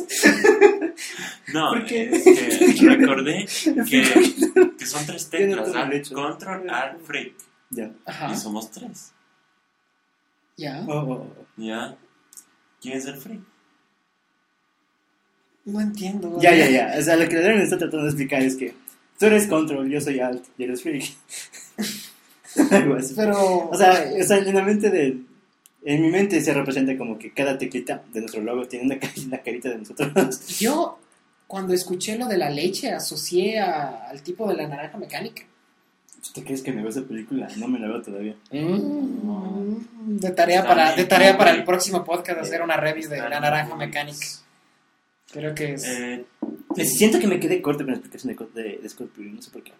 No, 1.53 1.69
¿Por 1.69 1.85
qué? 1.85 2.09
es 2.11 2.79
que 2.79 2.89
recordé 2.95 3.45
que, 3.89 4.73
que 4.77 4.85
son 4.85 5.05
tres 5.05 5.25
no 5.25 5.37
teclas. 5.37 5.71
tomo 5.71 5.79
¿ah? 5.79 6.29
Control 6.29 6.69
al 6.69 6.99
freak. 6.99 7.33
Ya. 7.69 7.91
Ajá. 8.05 8.31
Y 8.31 8.37
somos 8.37 8.69
tres. 8.71 9.11
Ya. 10.55 10.85
Oh, 10.87 10.99
oh, 10.99 11.13
oh. 11.13 11.45
¿Ya? 11.57 11.97
¿Quién 12.79 12.97
es 12.97 13.05
el 13.05 13.17
freak? 13.17 13.41
No 15.65 15.79
entiendo. 15.81 16.39
Ya, 16.39 16.53
ya, 16.53 16.69
ya. 16.69 16.95
O 16.99 17.01
sea, 17.01 17.15
lo 17.15 17.27
que 17.27 17.37
Adrián 17.37 17.59
está 17.61 17.77
tratando 17.77 18.03
de 18.03 18.09
explicar 18.09 18.41
es 18.41 18.55
que 18.55 18.75
tú 19.23 19.27
eres 19.27 19.47
control, 19.47 19.89
yo 19.89 20.01
soy 20.01 20.19
alt 20.19 20.43
y 20.57 20.63
eres 20.65 20.81
freak. 20.83 21.05
Algo 22.71 22.95
así. 22.95 23.13
Pero. 23.15 23.69
O 23.69 23.75
sea, 23.77 24.05
o 24.19 24.23
sea, 24.23 24.37
en 24.37 24.53
la 24.53 24.61
mente 24.63 24.89
de. 24.89 25.17
En 25.85 26.01
mi 26.01 26.09
mente 26.09 26.39
se 26.41 26.53
representa 26.53 26.97
como 26.97 27.17
que 27.17 27.33
cada 27.33 27.57
teclita 27.57 28.03
de 28.13 28.19
nuestro 28.21 28.41
logo 28.41 28.65
tiene 28.67 28.85
una, 28.85 28.95
cari- 28.95 29.25
una 29.27 29.37
carita 29.39 29.69
de 29.69 29.77
nosotros. 29.79 30.47
Yo, 30.59 30.97
cuando 31.47 31.73
escuché 31.73 32.17
lo 32.17 32.27
de 32.27 32.37
la 32.37 32.49
leche, 32.49 32.91
asocié 32.91 33.59
a- 33.59 34.09
al 34.09 34.21
tipo 34.23 34.47
de 34.47 34.55
la 34.55 34.67
naranja 34.67 34.97
mecánica. 34.97 35.43
¿Te 36.33 36.43
crees 36.43 36.61
que 36.61 36.71
me 36.71 36.81
veo 36.81 36.89
esa 36.89 37.01
película? 37.03 37.47
No 37.57 37.67
me 37.67 37.79
la 37.79 37.87
veo 37.87 38.01
todavía. 38.01 38.35
Mm, 38.51 40.19
De 40.19 40.31
tarea, 40.31 40.65
para, 40.65 40.85
bien, 40.85 40.97
de 40.97 41.05
tarea 41.05 41.37
para 41.37 41.51
el 41.51 41.63
próximo 41.65 42.03
podcast 42.05 42.39
hacer 42.39 42.61
una 42.61 42.77
review 42.77 43.09
de 43.09 43.17
la 43.17 43.39
naranja 43.41 43.75
mecánica. 43.75 44.25
Creo 45.33 45.53
que 45.53 45.73
es. 45.73 45.83
Eh, 45.85 46.25
Eh, 46.77 46.85
Siento 46.85 47.19
que 47.19 47.27
me 47.27 47.39
quedé 47.39 47.61
corto 47.61 47.79
con 47.83 47.87
la 47.91 47.97
explicación 47.99 48.35
de, 48.53 48.63
de, 48.63 48.77
de 48.79 48.89
Scott 48.89 49.09
Pilgrim, 49.11 49.35
no 49.35 49.41
sé 49.41 49.51
por 49.51 49.61
qué. 49.63 49.73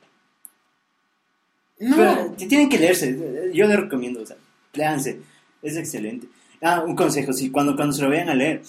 no, 1.80 1.96
Pero 1.96 2.32
t- 2.38 2.46
tienen 2.48 2.70
que 2.70 2.78
leerse, 2.78 3.52
yo 3.54 3.68
les 3.68 3.80
recomiendo, 3.80 4.22
o 4.22 4.26
sea, 4.26 4.38
léanse, 4.74 5.20
es 5.62 5.76
excelente. 5.78 6.28
Ah, 6.62 6.84
un 6.86 6.96
consejo, 6.96 7.34
si 7.34 7.50
cuando, 7.50 7.76
cuando 7.76 7.94
se 7.94 8.02
lo 8.04 8.10
vayan 8.10 8.30
a 8.30 8.36
leer, 8.36 8.62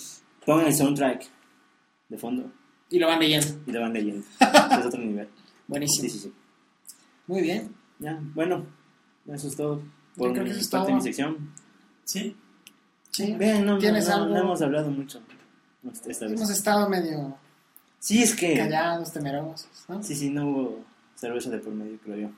pongan 0.47 0.67
el 0.67 0.75
soundtrack 0.75 1.25
de 2.09 2.19
fondo 2.19 2.51
y 2.91 2.99
lo 2.99 3.07
van 3.09 3.21
leyendo. 3.21 3.47
y 3.67 3.73
lo 3.73 3.81
van 3.81 3.93
leyendo. 3.93 4.25
es 4.81 4.87
otro 4.87 5.01
nivel. 5.01 5.29
Buenísimo. 5.67 6.09
Sí, 6.09 6.11
sí, 6.11 6.19
sí. 6.21 6.33
Muy 7.27 7.43
bien. 7.43 7.71
Ya, 7.99 8.19
bueno, 8.35 8.67
eso 9.33 9.49
es 9.49 9.57
todo 9.57 9.83
por 10.17 10.31
mi 10.31 10.51
parte 10.71 10.91
de 10.91 10.95
mi 10.97 11.03
sección. 11.03 11.51
sí, 12.05 12.37
Sí. 13.11 13.33
Vean, 13.39 13.65
no, 13.65 13.75
no, 13.75 13.79
¿Tienes 13.79 14.09
no, 14.09 14.15
algo? 14.15 14.35
no 14.35 14.41
hemos 14.41 14.61
hablado 14.63 14.91
mucho 14.91 15.21
esta 15.93 16.27
vez. 16.27 16.35
Hemos 16.39 16.51
estado 16.51 16.89
medio 16.89 17.37
Sí, 17.99 18.23
es 18.23 18.35
que... 18.35 18.57
callados, 18.57 19.13
temerosos, 19.13 19.69
¿no? 19.89 20.03
Sí, 20.03 20.15
sí, 20.15 20.31
no 20.31 20.47
hubo 20.47 20.79
cerveza 21.15 21.51
de 21.51 21.59
por 21.59 21.73
medio, 21.73 21.97
creo 22.05 22.17
yo. 22.17 22.29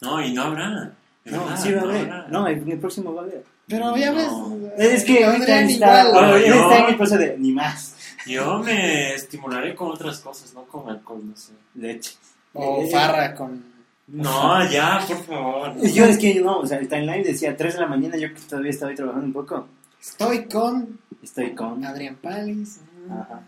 no, 0.00 0.22
y 0.24 0.32
no 0.32 0.42
habrá. 0.42 0.92
No, 1.24 1.40
verdad, 1.44 1.60
sí 1.60 1.72
va 1.72 1.80
a 1.80 1.84
haber. 1.84 2.30
No, 2.30 2.46
en 2.46 2.70
el 2.70 2.78
próximo 2.78 3.12
va 3.12 3.22
a 3.22 3.24
haber. 3.24 3.44
Pero 3.66 3.96
ya 3.96 4.12
ves. 4.12 4.28
No. 4.30 4.56
Es 4.78 5.02
que 5.04 5.24
ahorita 5.24 5.42
Adrián 5.44 5.68
está, 5.70 6.08
igual. 6.08 6.24
ahorita 6.24 6.50
No, 6.50 6.54
está 6.62 6.78
yo- 6.78 6.84
en 6.84 6.90
el 6.90 6.96
proceso 6.96 7.18
de 7.20 7.38
ni 7.38 7.50
más 7.52 7.96
Yo 8.26 8.58
me 8.60 9.14
estimularé 9.14 9.74
con 9.74 9.90
otras 9.90 10.20
cosas, 10.20 10.54
no 10.54 10.62
con 10.66 10.88
alcohol, 10.88 11.22
no 11.28 11.36
sé. 11.36 11.52
leche. 11.74 12.12
O 12.52 12.82
Eh, 12.82 12.90
farra 12.92 13.34
con. 13.34 13.64
No, 14.06 14.70
ya, 14.70 15.00
por 15.08 15.16
favor. 15.24 15.76
Yo 15.82 16.04
es 16.04 16.16
que 16.18 16.40
no, 16.40 16.60
o 16.60 16.66
sea, 16.66 16.78
el 16.78 16.88
timeline 16.88 17.24
decía 17.24 17.56
3 17.56 17.74
de 17.74 17.80
la 17.80 17.86
mañana, 17.88 18.16
yo 18.16 18.32
que 18.32 18.40
todavía 18.42 18.70
estaba 18.70 18.90
ahí 18.90 18.96
trabajando 18.96 19.26
un 19.26 19.32
poco. 19.32 19.66
Estoy 20.00 20.44
con 20.44 21.00
Estoy 21.24 21.52
con. 21.56 21.84
Adrián 21.84 22.14
Palis. 22.22 22.78
Ajá. 23.10 23.42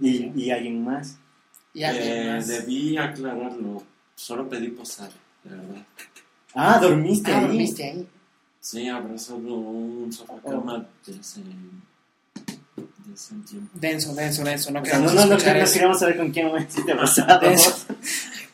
Y, 0.00 0.32
y 0.34 0.50
alguien 0.50 0.84
más. 0.84 1.16
y 1.74 1.84
alguien 1.84 2.08
Eh, 2.08 2.32
más. 2.34 2.46
debí 2.48 2.96
aclararlo. 2.96 3.82
Solo 4.14 4.48
pedí 4.48 4.68
posar, 4.68 5.10
de 5.44 5.50
verdad. 5.56 5.86
Ah, 6.54 6.78
dormiste 6.80 7.30
Ah, 7.32 7.38
ahí. 7.38 7.46
dormiste 7.46 7.84
ahí. 7.84 8.08
Sí, 8.60 8.88
abrazado 8.88 9.38
un 9.38 10.12
sofá 10.12 10.34
cama 10.42 10.86
desde, 11.06 11.42
desde 13.06 13.34
un 13.34 13.44
tiempo. 13.44 13.70
Denso, 13.74 14.14
denso, 14.14 14.44
denso. 14.44 14.70
No 14.70 14.80
O 14.80 14.84
sea, 14.84 14.92
queremos 14.92 15.14
no, 15.14 15.20
no, 15.20 15.26
no, 15.26 15.30
no 15.30 15.36
eso. 15.62 15.72
queríamos 15.72 15.98
saber 15.98 16.16
con 16.18 16.30
quién 16.30 16.52
me 16.52 16.62
hiciste 16.62 16.94
pasado. 16.94 17.40
Denso. 17.48 17.86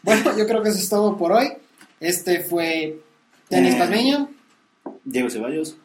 Bueno, 0.02 0.36
yo 0.38 0.46
creo 0.46 0.62
que 0.62 0.68
eso 0.68 0.78
es 0.78 0.88
todo 0.88 1.16
por 1.16 1.32
hoy. 1.32 1.48
Este 1.98 2.44
fue 2.44 3.00
Denis 3.50 3.74
Eh. 3.74 3.78
Diego 5.04 5.28
Ceballos. 5.30 5.76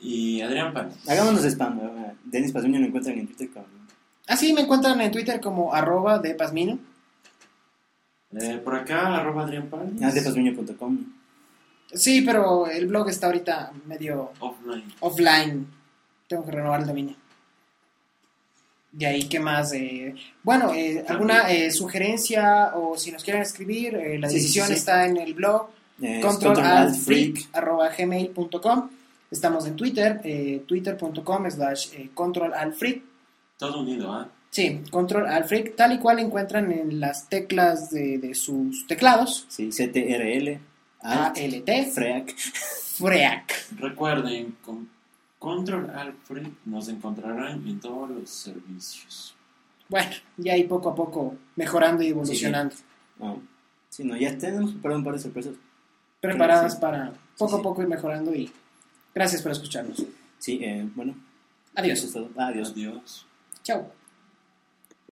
Y 0.00 0.40
Adrián 0.42 0.72
Pan. 0.72 0.90
Hagámonos 1.08 1.42
spam. 1.44 1.78
eh, 1.80 2.14
Denis 2.24 2.52
Pasuño 2.52 2.78
lo 2.80 2.86
encuentran 2.86 3.18
en 3.18 3.26
Twitter 3.26 3.50
con. 3.50 3.64
Ah, 4.26 4.36
sí, 4.36 4.52
me 4.52 4.60
encuentran 4.60 5.00
en 5.00 5.10
Twitter 5.10 5.40
como 5.40 5.72
arroba 5.74 6.18
de 6.18 6.34
Pazmino. 6.34 6.78
Eh, 8.38 8.60
por 8.62 8.74
acá, 8.76 9.16
arroba 9.16 9.44
Adrián 9.44 9.68
Pan. 9.68 9.96
Ah, 10.02 10.10
de. 10.12 10.20
Sí, 11.94 12.20
pero 12.20 12.66
el 12.66 12.86
blog 12.86 13.08
está 13.08 13.26
ahorita 13.26 13.72
medio 13.86 14.32
Offline. 14.40 14.84
offline. 15.00 15.66
Tengo 16.28 16.44
que 16.44 16.52
renovar 16.52 16.80
el 16.82 16.86
dominio. 16.86 17.16
De 18.92 19.06
ahí, 19.06 19.28
¿qué 19.28 19.40
más? 19.40 19.72
Eh, 19.72 20.14
bueno, 20.42 20.72
eh, 20.74 21.04
alguna 21.08 21.50
eh, 21.50 21.70
sugerencia 21.70 22.72
o 22.74 22.96
si 22.98 23.10
nos 23.12 23.24
quieren 23.24 23.42
escribir, 23.42 23.94
eh, 23.94 24.18
la 24.18 24.28
Sí, 24.28 24.34
decisión 24.36 24.66
sí. 24.66 24.74
está 24.74 25.06
en 25.06 25.16
el 25.16 25.34
blog 25.34 25.68
Eh, 26.00 26.20
controlalfreak 26.22 27.48
arroba 27.54 27.88
gmail.com. 27.96 28.90
Estamos 29.30 29.66
en 29.66 29.76
Twitter, 29.76 30.20
eh, 30.24 30.62
twitter.com 30.66 31.50
slash 31.50 31.92
eh, 31.94 32.10
controlalfreak. 32.14 33.02
Todo 33.58 33.80
unido, 33.80 34.12
¿ah? 34.12 34.28
Sí, 34.50 34.80
control 34.90 35.26
freak, 35.44 35.76
tal 35.76 35.92
y 35.92 35.98
cual 35.98 36.20
encuentran 36.20 36.72
en 36.72 37.00
las 37.00 37.28
teclas 37.28 37.90
de, 37.90 38.18
de 38.18 38.34
sus 38.34 38.86
teclados. 38.86 39.44
Sí, 39.48 39.68
CTRL. 39.68 40.58
Alt, 41.00 41.36
Freak. 41.92 42.36
FREAC. 42.38 43.76
Recuerden, 43.78 44.56
con 44.64 44.88
Control 45.38 45.90
Alfred 45.90 46.48
nos 46.64 46.88
encontrarán 46.88 47.66
en 47.68 47.78
todos 47.78 48.10
los 48.10 48.28
servicios. 48.30 49.34
Bueno, 49.88 50.10
ya 50.36 50.54
ahí 50.54 50.64
poco 50.64 50.90
a 50.90 50.94
poco 50.94 51.36
mejorando 51.54 52.02
y 52.02 52.08
evolucionando. 52.08 52.74
No. 53.18 53.40
Sí, 53.88 54.02
no, 54.04 54.16
ya 54.16 54.36
tenemos 54.36 54.72
preparado 54.72 54.98
un 54.98 55.04
par 55.04 55.14
de 55.14 55.20
sorpresas. 55.20 55.54
Preparadas 56.20 56.74
Sí. 56.74 56.78
para 56.80 57.12
poco 57.36 57.54
Sí, 57.54 57.60
a 57.60 57.62
poco 57.62 57.82
ir 57.82 57.88
mejorando 57.88 58.34
y 58.34 58.50
gracias 59.14 59.42
por 59.42 59.52
escucharnos. 59.52 60.04
Sí, 60.38 60.60
eh, 60.62 60.88
bueno. 60.94 61.14
Adiós. 61.74 61.98
Eso 61.98 62.06
es 62.06 62.12
todo. 62.12 62.30
Adiós. 62.42 62.70
Adiós. 62.72 63.26
Chao. 63.62 63.92